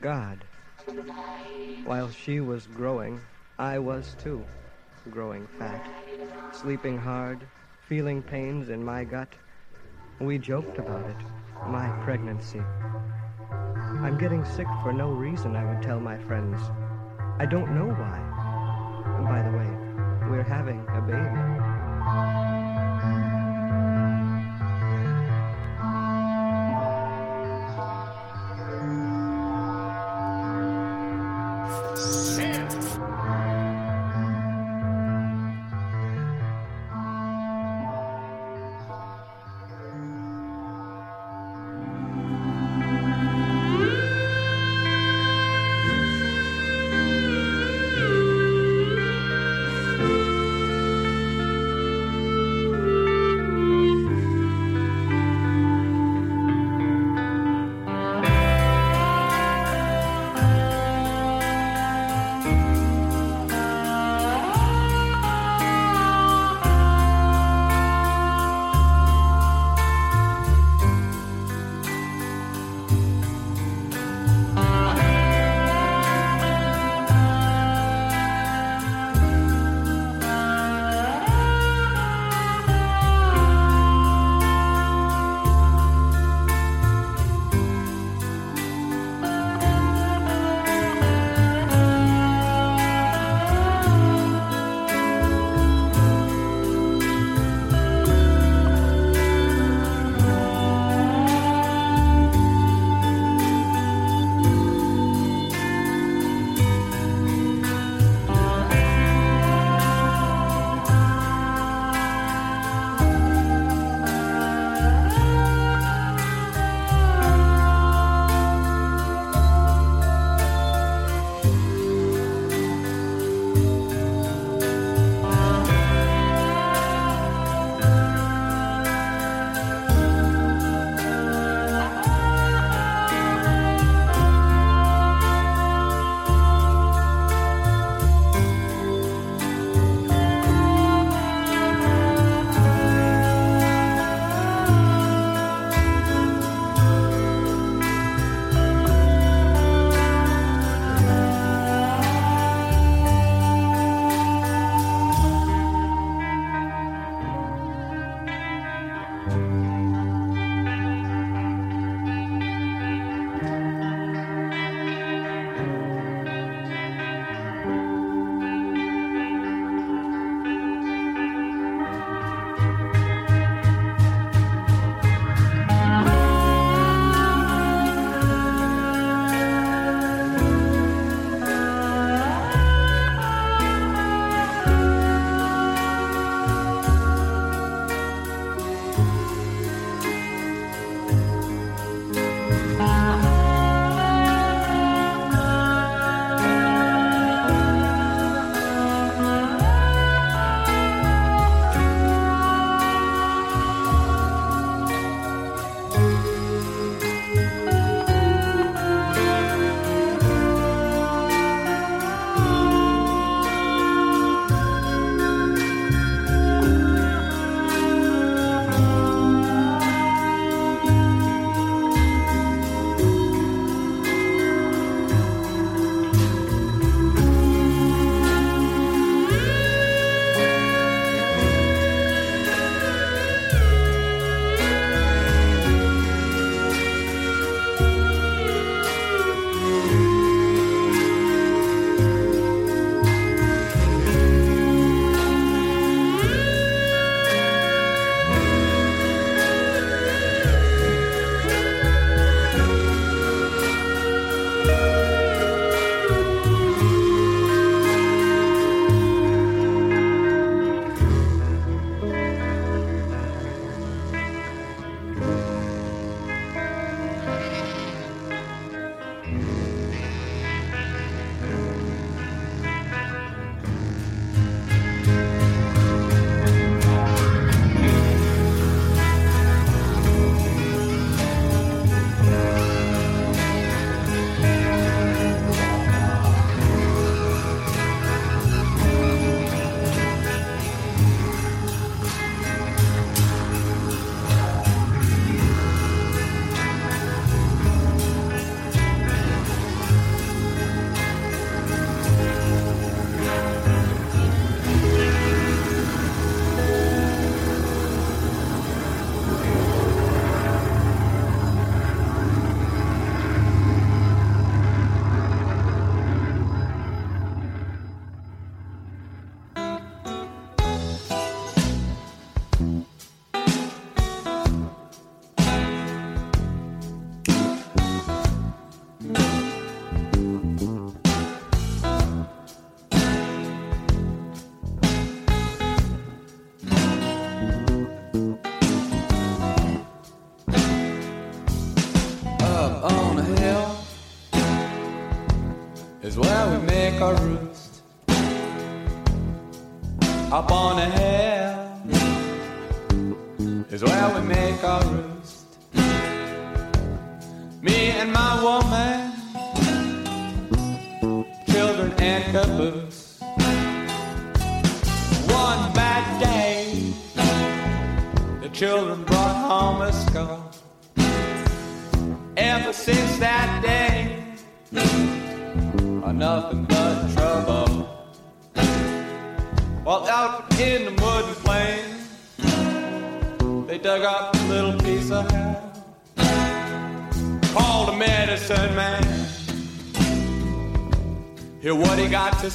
God. 0.00 0.44
While 1.84 2.10
she 2.10 2.40
was 2.40 2.68
growing, 2.68 3.20
I 3.58 3.80
was 3.80 4.14
too. 4.22 4.44
Growing 5.10 5.48
fat. 5.58 5.90
Sleeping 6.52 6.96
hard. 6.96 7.44
Feeling 7.88 8.22
pains 8.22 8.68
in 8.68 8.84
my 8.84 9.02
gut. 9.02 9.28
We 10.20 10.38
joked 10.38 10.78
about 10.78 11.10
it. 11.10 11.16
My 11.66 11.88
pregnancy. 12.04 12.62
I'm 14.00 14.16
getting 14.16 14.44
sick 14.44 14.68
for 14.82 14.92
no 14.92 15.10
reason, 15.10 15.56
I 15.56 15.64
would 15.64 15.82
tell 15.82 15.98
my 15.98 16.18
friends. 16.18 16.60
I 17.38 17.46
don't 17.46 17.74
know 17.74 17.88
why. 17.88 18.18
And 19.16 19.26
by 19.26 19.42
the 19.42 19.56
way, 19.56 20.30
we're 20.30 20.44
having 20.44 20.86
a 20.88 21.00
baby. 21.00 22.61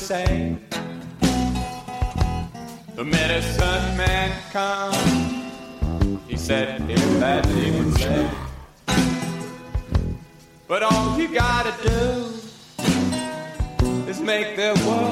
Say. 0.08 0.56
The 2.96 3.04
medicine 3.04 3.98
man 3.98 4.32
come. 4.54 4.96
He 6.30 6.38
said, 6.38 6.90
if 6.90 7.20
that 7.20 7.44
demon 7.44 7.92
say. 7.92 8.30
But 10.66 10.84
all 10.84 11.20
you 11.20 11.28
gotta 11.28 11.74
do 11.84 12.32
is 14.10 14.22
make 14.22 14.56
their 14.56 14.76
world 14.86 15.07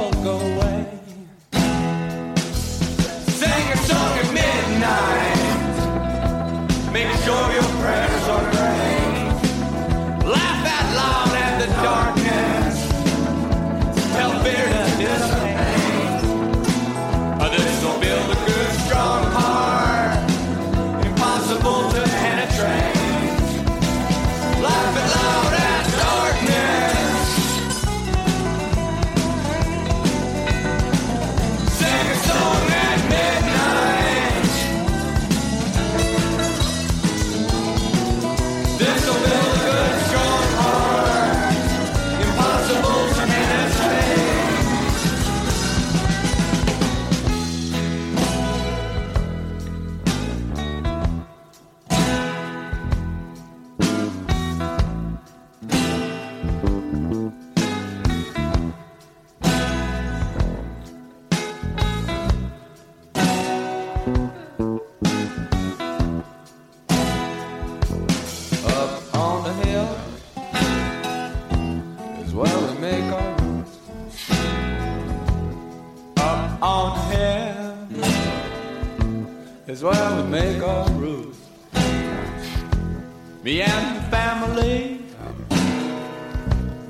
family, 84.10 85.00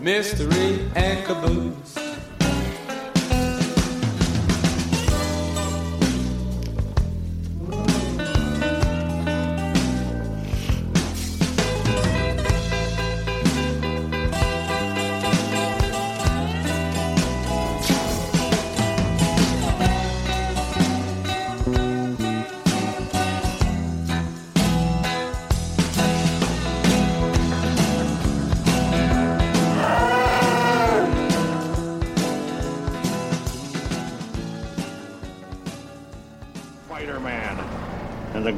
mystery 0.01 0.79
and 0.95 1.25
caboose. 1.25 2.05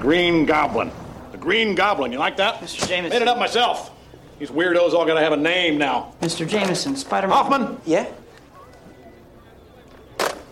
Green 0.08 0.46
Goblin. 0.46 0.90
The 1.34 1.38
Green 1.38 1.76
Goblin, 1.76 2.14
you 2.14 2.18
like 2.18 2.38
that? 2.38 2.62
Mr. 2.62 2.88
Jameson. 2.88 3.10
Made 3.10 3.22
it 3.24 3.28
up 3.28 3.38
myself. 3.38 3.92
These 4.40 4.52
weirdos 4.52 4.94
all 4.94 5.06
gotta 5.06 5.20
have 5.20 5.34
a 5.34 5.38
name 5.38 5.78
now. 5.78 6.14
Mr. 6.22 6.48
Jameson, 6.48 6.96
Spider-Man. 6.96 7.36
Hoffman? 7.36 7.78
Yeah? 7.86 8.08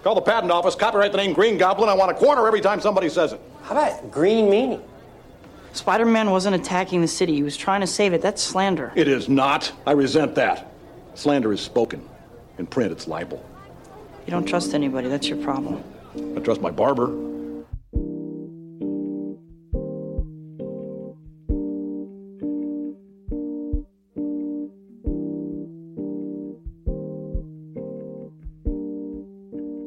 Call 0.03 0.14
the 0.14 0.19
patent 0.19 0.52
office, 0.52 0.76
copyright 0.76 1.14
the 1.14 1.19
name 1.19 1.32
Green 1.32 1.57
Goblin. 1.57 1.88
I 1.88 1.94
want 1.94 2.11
a 2.11 2.14
quarter 2.15 2.45
every 2.45 2.60
time 2.60 2.82
somebody 2.82 3.07
says 3.07 3.32
it. 3.32 3.40
How 3.64 3.77
about 3.77 4.11
green 4.11 4.49
meaning? 4.49 4.84
Spider-Man 5.72 6.32
wasn't 6.32 6.57
attacking 6.57 6.99
the 6.99 7.07
city. 7.07 7.36
He 7.36 7.44
was 7.44 7.56
trying 7.56 7.80
to 7.80 7.88
save 7.88 8.11
it. 8.11 8.22
That's 8.22 8.44
slander. 8.44 8.91
It 8.94 9.07
is 9.07 9.30
not. 9.30 9.72
I 9.88 9.94
resent 9.94 10.36
that. 10.36 10.69
Slander 11.14 11.53
is 11.53 11.61
spoken. 11.61 12.06
In 12.57 12.68
print, 12.68 12.91
it's 12.91 13.07
libel. 13.07 13.41
You 14.26 14.32
don't 14.32 14.45
trust 14.45 14.73
anybody. 14.73 15.07
That's 15.07 15.30
your 15.30 15.41
problem. 15.41 15.82
I 16.36 16.41
trust 16.41 16.60
my 16.60 16.72
barber. 16.72 17.35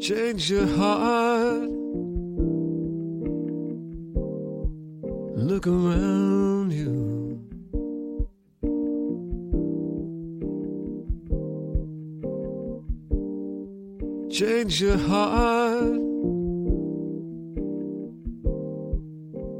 Change 0.08 0.50
your 0.50 0.66
heart. 0.66 1.68
Look 5.36 5.66
around 5.66 6.72
you. 6.72 7.38
Change 14.30 14.80
your 14.80 14.96
heart. 14.96 16.00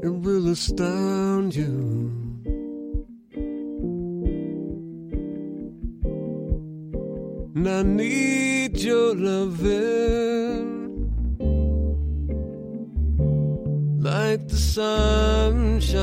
It 0.01 0.13
will 0.25 0.49
astound 0.49 1.55
you. 1.55 1.98
I 7.79 7.83
need 7.83 8.77
your 8.77 9.15
loving 9.15 10.67
like 14.01 14.49
the 14.49 14.57
sunshine. 14.57 15.99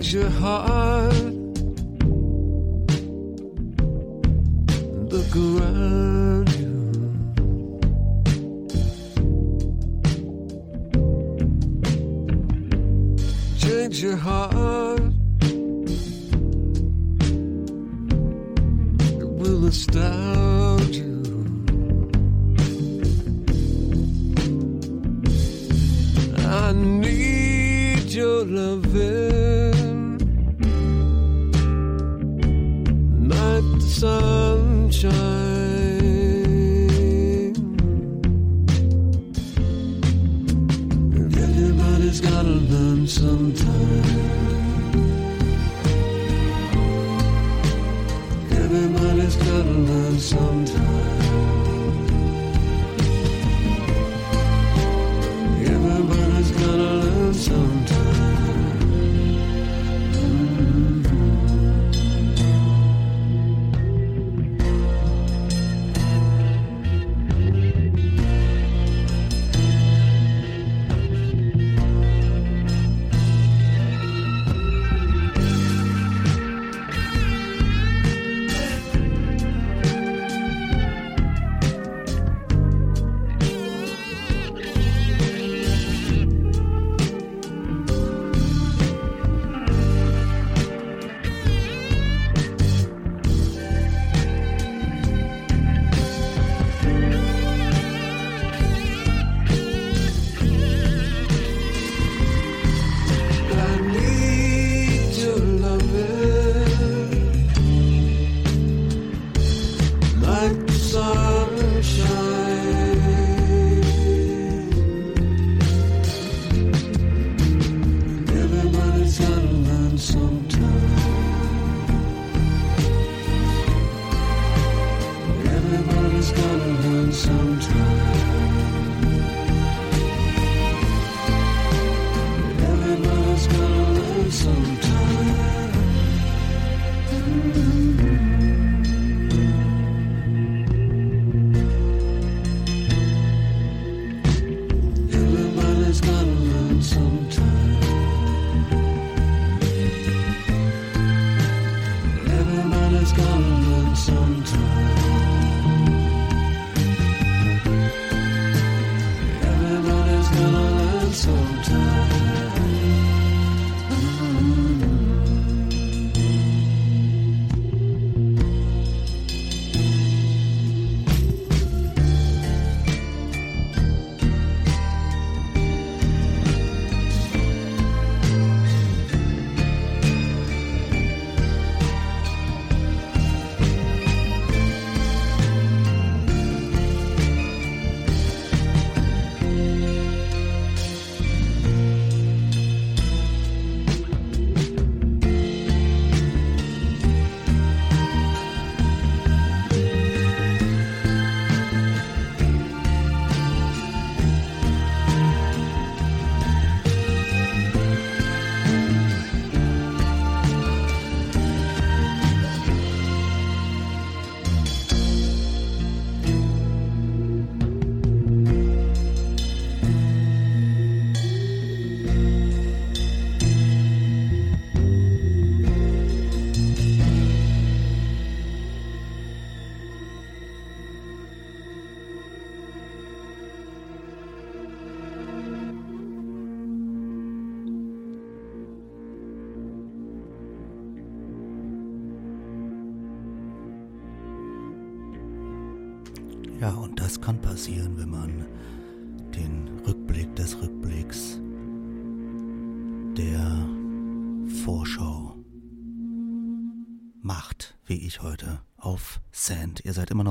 Your 0.00 0.30
heart. 0.30 1.07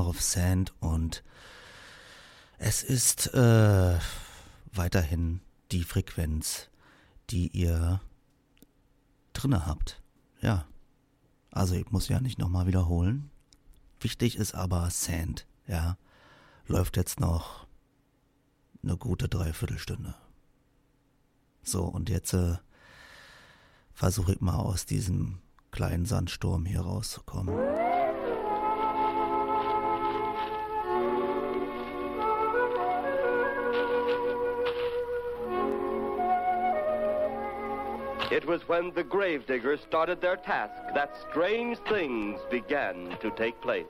Auf 0.08 0.22
Sand 0.22 0.74
und 0.80 1.22
es 2.58 2.82
ist 2.82 3.34
äh, 3.34 4.00
weiterhin 4.72 5.42
die 5.74 5.84
Frequenz, 5.84 6.70
die 7.30 7.50
ihr 7.50 8.00
drinne 9.34 9.66
habt. 9.66 10.02
Ja. 10.40 10.66
Also 11.52 11.76
ich 11.76 11.92
muss 11.92 12.08
ja 12.08 12.22
nicht 12.22 12.40
nochmal 12.40 12.68
wiederholen. 12.68 13.32
Wichtig 14.00 14.38
ist 14.38 14.56
aber 14.56 14.90
Sand, 14.92 15.46
ja. 15.68 15.98
Läuft 16.68 16.96
jetzt 16.96 17.20
noch 17.20 17.68
eine 18.84 18.96
gute 18.96 19.28
Dreiviertelstunde. 19.28 20.16
So, 21.64 21.84
und 21.84 22.08
jetzt 22.08 22.32
äh, 22.32 22.56
versuche 23.92 24.36
ich 24.36 24.40
mal 24.40 24.56
aus 24.56 24.86
diesem 24.86 25.40
kleinen 25.72 26.06
Sandsturm 26.06 26.66
hier 26.66 26.80
rauszukommen. 26.80 27.97
It 38.38 38.46
was 38.46 38.68
when 38.68 38.92
the 38.94 39.04
gravediggers 39.04 39.82
started 39.82 40.22
their 40.22 40.36
task 40.36 40.94
that 40.94 41.12
strange 41.28 41.80
things 41.90 42.40
began 42.52 43.18
to 43.20 43.32
take 43.32 43.60
place. 43.62 43.86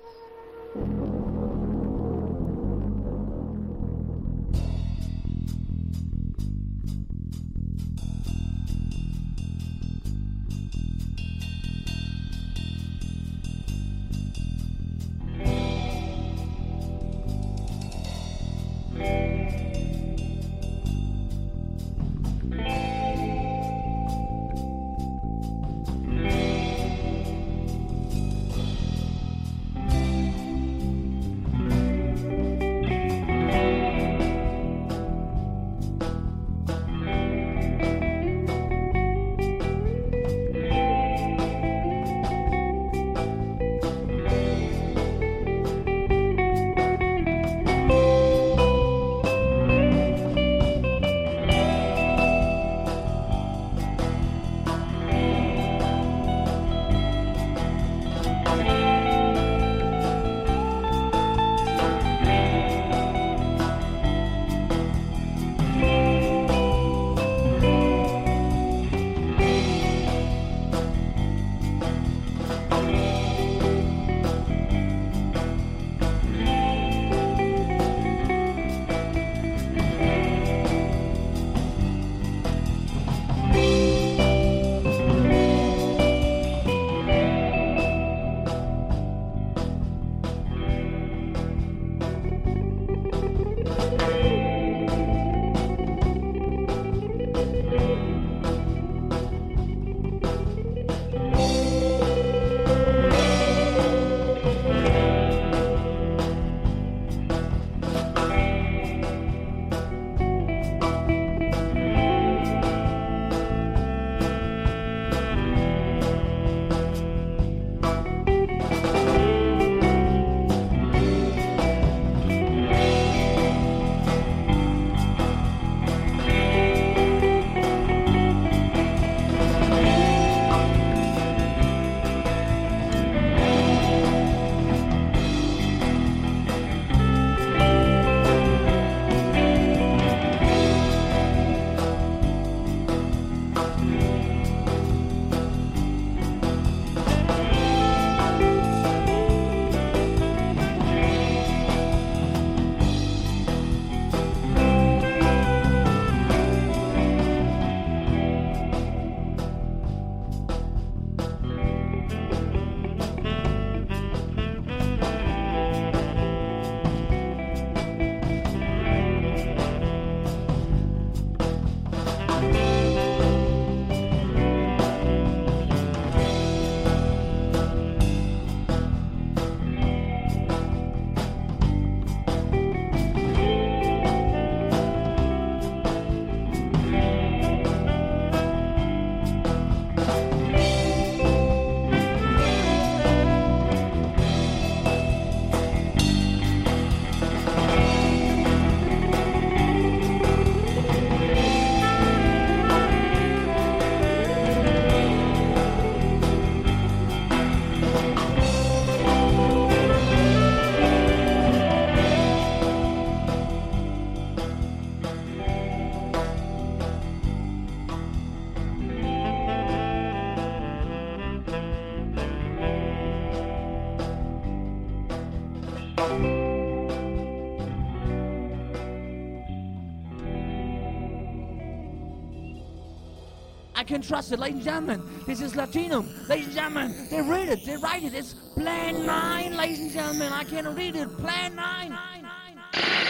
Can 233.87 234.01
trust 234.01 234.31
it, 234.31 234.39
ladies 234.39 234.57
and 234.57 234.65
gentlemen. 234.65 235.01
This 235.25 235.41
is 235.41 235.53
Latinum. 235.53 236.05
Ladies 236.27 236.47
and 236.47 236.55
gentlemen, 236.55 237.07
they 237.09 237.21
read 237.21 237.47
it, 237.47 237.65
they 237.65 237.77
write 237.77 238.03
it. 238.03 238.13
It's 238.13 238.33
Plan 238.33 239.05
9, 239.05 239.55
ladies 239.55 239.79
and 239.79 239.91
gentlemen. 239.91 240.33
I 240.33 240.43
can 240.43 240.75
read 240.75 240.95
it. 240.95 241.17
Plan 241.17 241.55
9. 241.55 241.89
gentlemen, 241.89 243.06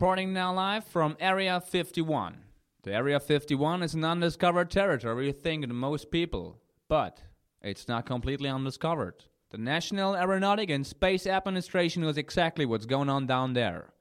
reporting 0.00 0.32
now 0.32 0.50
live 0.50 0.82
from 0.82 1.14
Area 1.20 1.60
51. 1.60 2.38
The 2.84 2.94
Area 2.94 3.20
51 3.20 3.82
is 3.82 3.92
an 3.92 4.02
undiscovered 4.02 4.70
territory, 4.70 5.26
you 5.26 5.32
think, 5.34 5.66
to 5.66 5.74
most 5.74 6.10
people, 6.10 6.58
but 6.88 7.20
it's 7.60 7.86
not 7.86 8.06
completely 8.06 8.48
undiscovered. 8.48 9.26
The 9.50 9.58
National 9.58 10.16
Aeronautic 10.16 10.70
and 10.70 10.86
Space 10.86 11.26
Administration 11.26 12.00
knows 12.00 12.16
exactly 12.16 12.64
what's 12.64 12.86
going 12.86 13.10
on 13.10 13.26
down 13.26 13.52
there. 13.52 13.92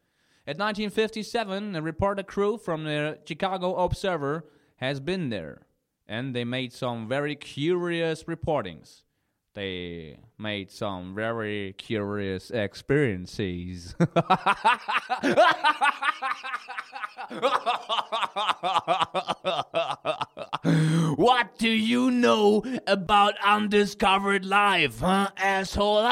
At 0.48 0.58
1957, 0.58 1.76
a 1.76 1.82
reporter 1.82 2.24
crew 2.24 2.58
from 2.58 2.86
the 2.86 3.20
Chicago 3.26 3.76
Observer 3.76 4.46
has 4.78 5.02
been 5.02 5.30
there, 5.30 5.64
and 6.08 6.34
they 6.34 6.46
made 6.46 6.72
some 6.72 7.10
very 7.10 7.36
curious 7.36 8.24
reportings. 8.24 9.02
They 9.56 10.18
made 10.38 10.70
some 10.70 11.16
very 11.16 11.74
curious 11.78 12.52
experiences. 12.52 13.96
what 21.16 21.58
do 21.58 21.68
you 21.70 22.12
know 22.12 22.64
about 22.86 23.34
undiscovered 23.44 24.46
life, 24.46 25.00
huh, 25.00 25.32
asshole? 25.36 25.98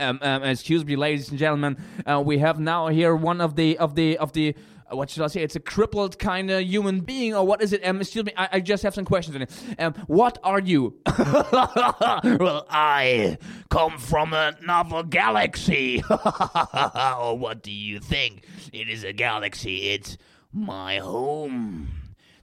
um, 0.00 0.18
um, 0.20 0.42
excuse 0.42 0.84
me, 0.84 0.96
ladies 0.96 1.30
and 1.30 1.38
gentlemen. 1.38 1.76
Uh, 2.04 2.20
we 2.24 2.38
have 2.38 2.58
now 2.58 2.88
here 2.88 3.14
one 3.14 3.40
of 3.40 3.54
the 3.54 3.78
of 3.78 3.94
the 3.94 4.18
of 4.18 4.32
the 4.32 4.56
uh, 4.90 4.96
what 4.96 5.10
should 5.10 5.22
I 5.22 5.26
say? 5.26 5.42
It's 5.42 5.56
a 5.56 5.60
crippled 5.60 6.18
kind 6.18 6.50
of 6.50 6.62
human 6.62 7.00
being, 7.00 7.34
or 7.34 7.46
what 7.46 7.62
is 7.62 7.72
it? 7.72 7.86
Um, 7.86 8.00
excuse 8.00 8.24
me, 8.24 8.32
I, 8.36 8.48
I 8.52 8.60
just 8.60 8.82
have 8.82 8.94
some 8.94 9.04
questions. 9.04 9.46
Um, 9.78 9.94
what 10.06 10.38
are 10.42 10.60
you? 10.60 10.98
well, 11.18 12.66
I 12.70 13.38
come 13.70 13.98
from 13.98 14.32
another 14.32 15.02
galaxy. 15.02 16.02
or 16.10 17.38
what 17.38 17.62
do 17.62 17.72
you 17.72 18.00
think? 18.00 18.44
It 18.72 18.88
is 18.88 19.04
a 19.04 19.12
galaxy. 19.12 19.90
It's 19.90 20.16
my 20.52 20.98
home. 20.98 21.88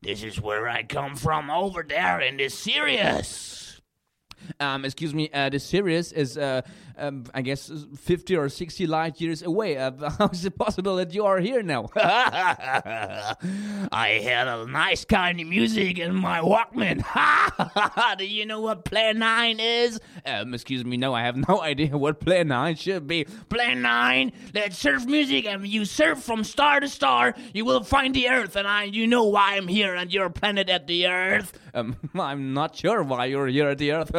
This 0.02 0.24
is 0.24 0.40
where 0.40 0.70
I 0.70 0.84
come 0.84 1.16
from 1.16 1.50
over 1.50 1.82
there 1.82 2.20
in 2.22 2.38
the 2.38 2.50
Sirius. 2.50 3.65
Um, 4.60 4.86
excuse 4.86 5.14
me, 5.14 5.30
uh, 5.34 5.50
the 5.50 5.60
Sirius 5.60 6.12
is, 6.12 6.38
uh, 6.38 6.62
um, 6.98 7.26
I 7.34 7.42
guess, 7.42 7.72
50 7.98 8.36
or 8.36 8.50
60 8.50 8.88
light 8.88 9.20
years 9.20 9.42
away. 9.42 9.78
Uh, 9.78 10.10
how 10.18 10.28
is 10.28 10.46
it 10.46 10.58
possible 10.58 10.96
that 10.98 11.14
you 11.14 11.26
are 11.26 11.40
here 11.40 11.62
now? 11.62 11.90
I 11.96 13.36
had 14.24 14.48
a 14.48 14.66
nice 14.66 15.06
kind 15.06 15.40
of 15.40 15.48
music 15.48 16.00
in 16.00 16.16
my 16.16 16.40
Walkman. 16.40 17.04
do 18.18 18.26
you 18.26 18.46
know 18.46 18.62
what 18.62 18.86
Plan 18.86 19.20
9 19.20 19.60
is? 19.60 20.00
Um, 20.26 20.54
excuse 20.54 20.86
me, 20.86 20.98
no, 20.98 21.14
I 21.14 21.24
have 21.24 21.36
no 21.36 21.62
idea 21.62 21.98
what 21.98 22.20
Plan 22.20 22.48
9 22.48 22.76
should 22.76 23.08
be. 23.08 23.26
Plan 23.50 23.82
9, 23.82 24.32
that 24.54 24.74
surf 24.74 25.06
music, 25.06 25.46
and 25.46 25.68
you 25.68 25.86
surf 25.86 26.22
from 26.22 26.44
star 26.44 26.80
to 26.80 26.88
star, 26.88 27.36
you 27.54 27.66
will 27.66 27.84
find 27.84 28.14
the 28.16 28.30
Earth, 28.30 28.56
and 28.56 28.68
I, 28.68 28.84
you 28.84 29.08
know 29.08 29.26
why 29.26 29.56
I'm 29.56 29.68
here 29.68 29.96
on 29.96 30.10
your 30.10 30.30
planet 30.30 30.70
at 30.70 30.88
the 30.88 31.08
Earth. 31.08 31.54
Um, 31.74 31.98
I'm 32.16 32.54
not 32.54 32.76
sure 32.76 33.04
why 33.04 33.26
you're 33.26 33.48
here 33.48 33.70
at 33.70 33.78
the 33.78 33.92
Earth. 33.92 34.16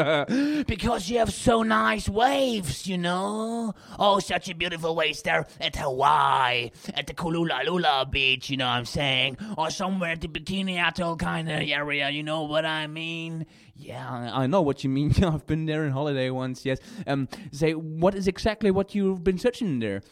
Because 0.66 1.09
you 1.09 1.18
have 1.18 1.32
so 1.32 1.62
nice 1.62 2.09
waves, 2.09 2.86
you 2.86 2.98
know. 2.98 3.74
Oh, 3.98 4.18
such 4.18 4.48
a 4.48 4.55
beautiful 4.55 4.94
waves 4.94 5.22
there 5.22 5.47
at 5.60 5.76
Hawaii, 5.76 6.70
at 6.94 7.06
the 7.06 7.14
Kulula 7.14 8.10
beach, 8.10 8.51
you 8.51 8.56
know 8.56 8.66
what 8.66 8.72
I'm 8.72 8.84
saying? 8.84 9.36
Or 9.59 9.70
somewhere 9.70 10.12
at 10.12 10.20
the 10.20 10.28
Bikini 10.28 10.76
Atoll 10.76 11.16
kind 11.16 11.51
of 11.51 11.60
area, 11.60 12.10
you 12.10 12.22
know 12.22 12.43
what 12.43 12.64
I 12.64 12.86
mean? 12.86 13.47
Yeah, 13.74 14.09
I 14.09 14.44
I 14.44 14.47
know 14.47 14.62
what 14.62 14.84
you 14.84 14.90
mean. 14.90 15.12
I've 15.24 15.47
been 15.47 15.66
there 15.66 15.84
on 15.84 15.90
holiday 15.90 16.30
once, 16.30 16.64
yes. 16.64 16.78
Um, 17.06 17.28
say, 17.52 17.72
what 17.74 18.14
is 18.14 18.28
exactly 18.28 18.70
what 18.70 18.94
you've 18.94 19.24
been 19.24 19.38
searching 19.38 19.80
there? 19.80 20.02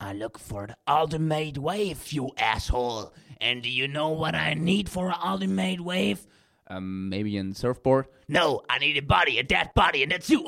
I 0.00 0.12
look 0.12 0.38
for 0.38 0.66
the 0.66 0.76
ultimate 0.86 1.58
wave, 1.58 2.12
you 2.12 2.30
asshole. 2.38 3.12
And 3.40 3.62
do 3.62 3.70
you 3.70 3.88
know 3.88 4.10
what 4.10 4.34
I 4.34 4.54
need 4.54 4.88
for 4.88 5.08
an 5.08 5.16
ultimate 5.24 5.80
wave? 5.80 6.26
um, 6.68 7.08
maybe 7.08 7.36
in 7.36 7.54
surfboard. 7.54 8.06
No, 8.28 8.62
I 8.68 8.78
need 8.78 8.96
a 8.96 9.02
body, 9.02 9.38
a 9.38 9.42
dead 9.42 9.70
body, 9.74 10.02
and 10.02 10.12
that's 10.12 10.28
you. 10.30 10.44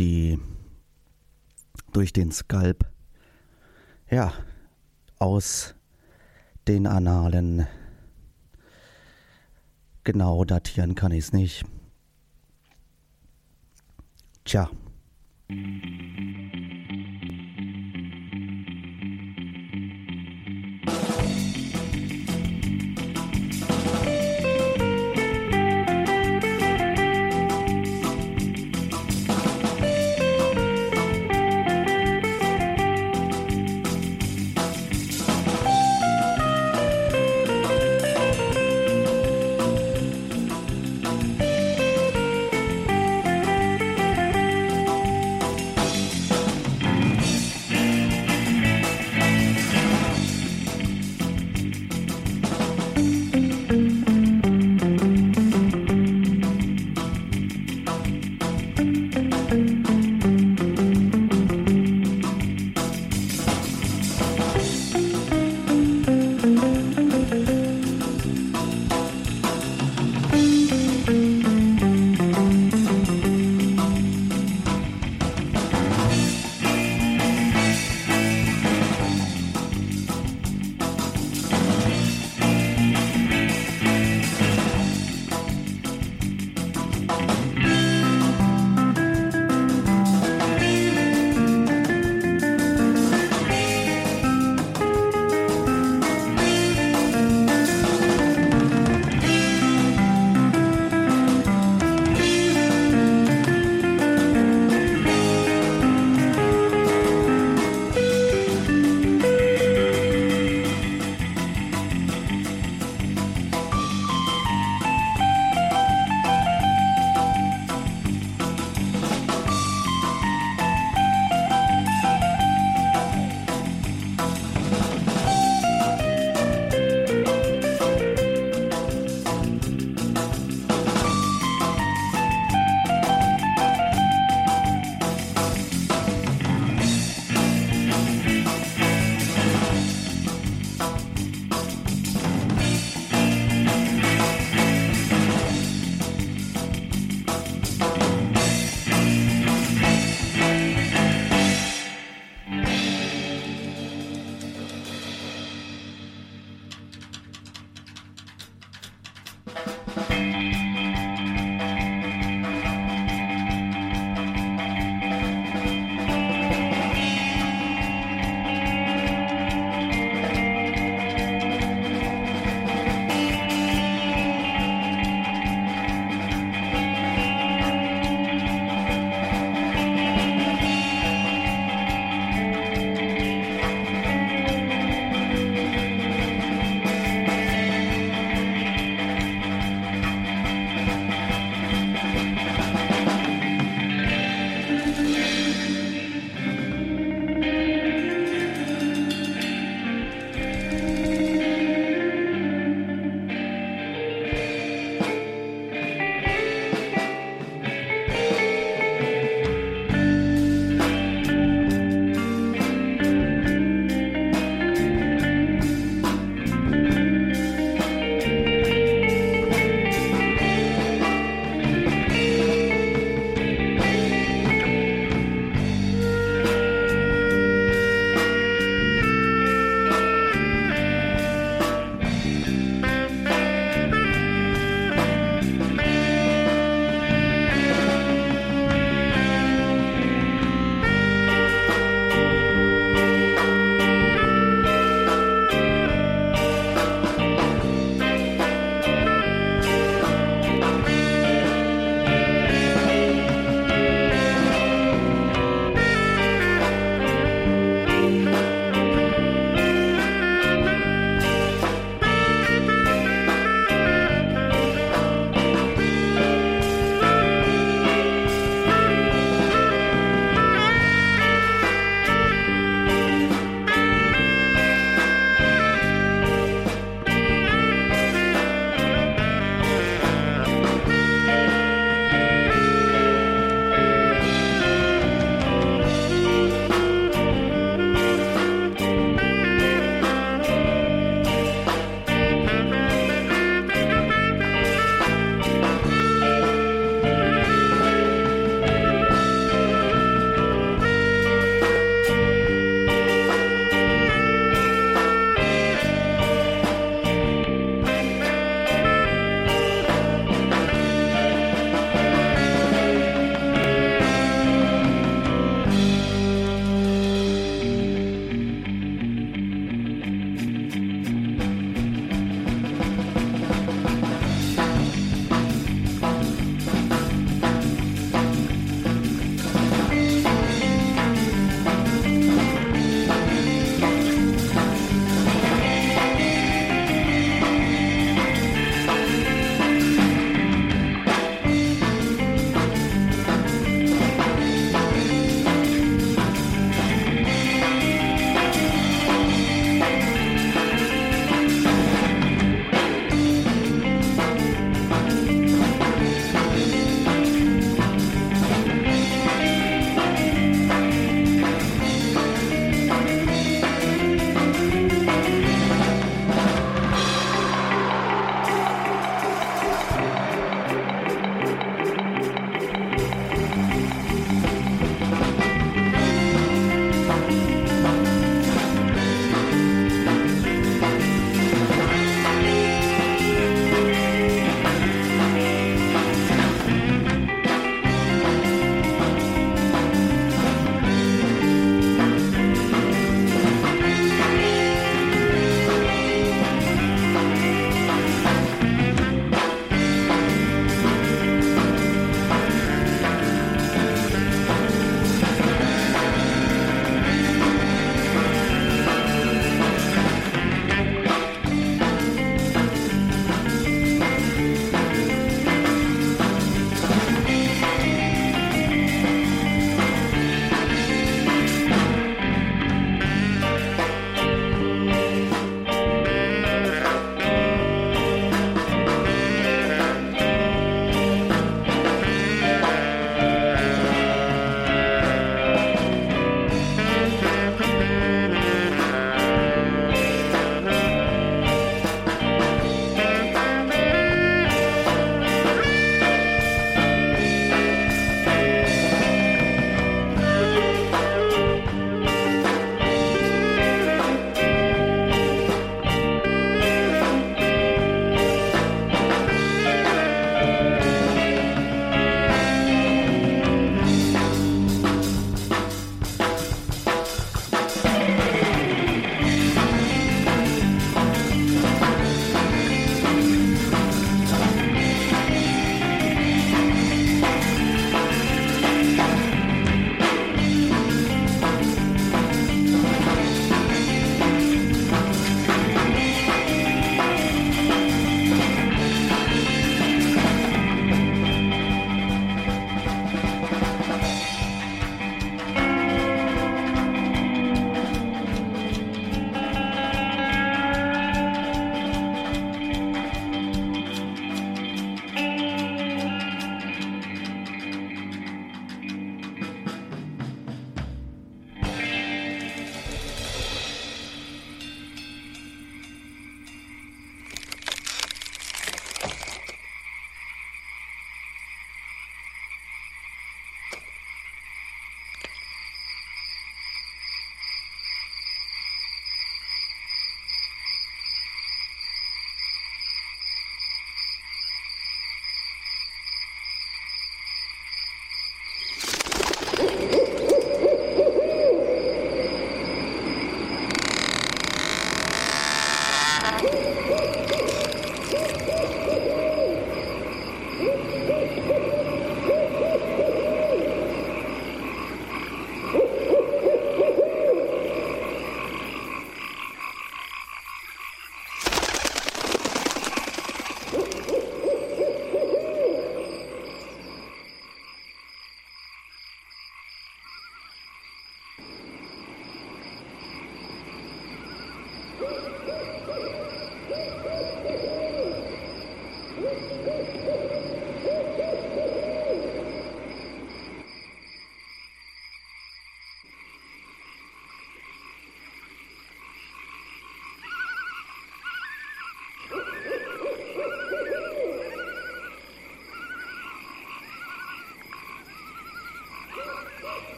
Die, 0.00 0.38
durch 1.92 2.12
den 2.12 2.32
Skalp. 2.32 2.86
Ja, 4.10 4.32
aus 5.18 5.74
den 6.66 6.86
Annalen. 6.86 7.66
Genau 10.02 10.44
datieren 10.44 10.94
kann 10.94 11.12
ich 11.12 11.24
es 11.24 11.32
nicht. 11.32 11.64
Tja. 14.44 14.70
Ja. 15.48 15.89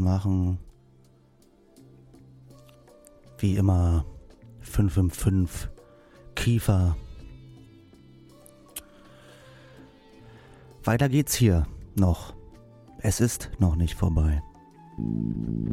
machen. 0.00 0.58
Wie 3.38 3.56
immer 3.56 4.04
555 4.60 5.70
Kiefer. 6.34 6.96
Weiter 10.84 11.08
geht's 11.08 11.34
hier 11.34 11.66
noch. 11.94 12.34
Es 12.98 13.20
ist 13.20 13.50
noch 13.58 13.76
nicht 13.76 13.94
vorbei. 13.94 14.42
Musik 14.98 15.70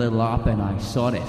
little 0.00 0.22
up 0.22 0.46
and 0.46 0.62
I 0.62 0.78
saw 0.78 1.08
it. 1.08 1.20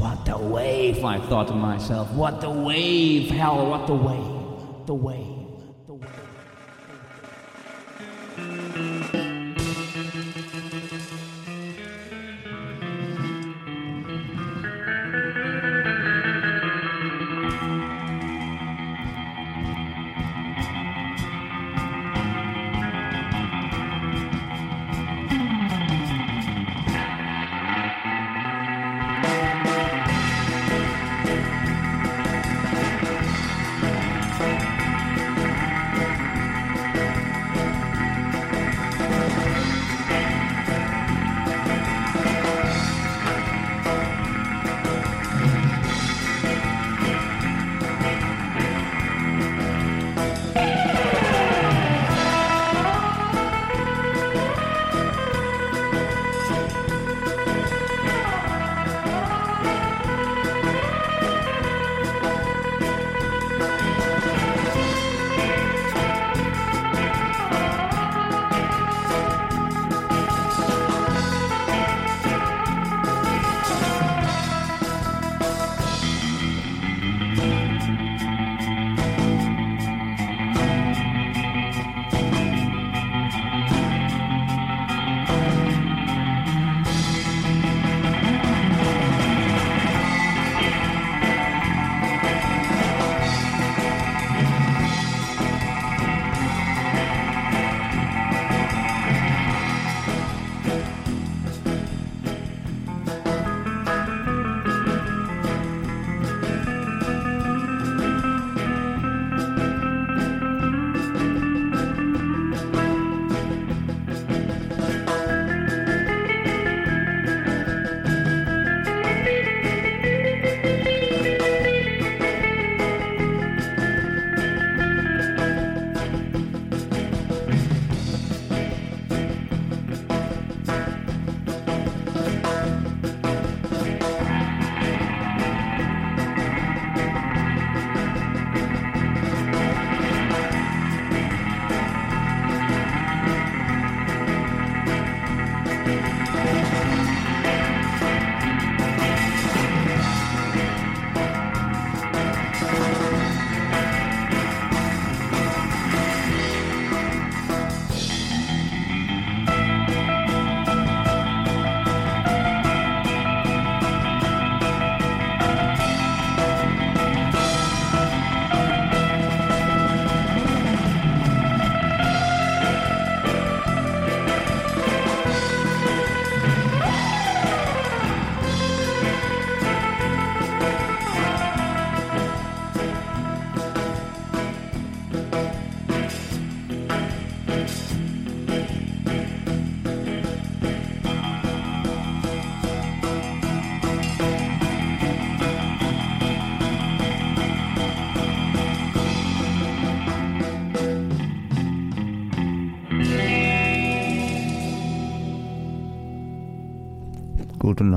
what 0.00 0.24
the 0.24 0.38
wave, 0.38 1.04
I 1.04 1.20
thought 1.20 1.48
to 1.48 1.54
myself. 1.54 2.10
What 2.12 2.40
the 2.40 2.48
wave, 2.48 3.28
hell, 3.30 3.68
what 3.68 3.86
the 3.86 3.94
wave, 3.94 4.86
the 4.86 4.94
wave. 4.94 5.27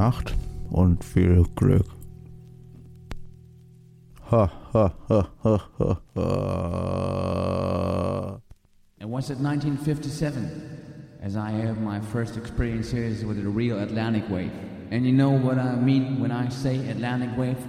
Nacht 0.01 0.33
und 0.71 1.03
viel 1.03 1.45
Glück. 1.55 1.85
Ha, 4.31 4.49
ha, 4.73 4.93
ha, 5.07 5.29
ha, 5.43 5.61
ha, 5.77 6.01
ha. 6.15 6.21
It 8.99 9.07
was 9.07 9.29
at 9.29 9.37
1957 9.37 10.49
as 11.21 11.35
I 11.35 11.51
had 11.51 11.79
my 11.79 11.99
first 11.99 12.35
experiences 12.35 13.23
with 13.23 13.43
the 13.43 13.47
real 13.47 13.77
Atlantic 13.77 14.27
wave. 14.27 14.51
And 14.89 15.05
you 15.05 15.13
know 15.13 15.37
what 15.37 15.59
I 15.59 15.75
mean 15.75 16.19
when 16.19 16.31
I 16.31 16.49
say 16.49 16.89
Atlantic 16.89 17.37
wave? 17.37 17.59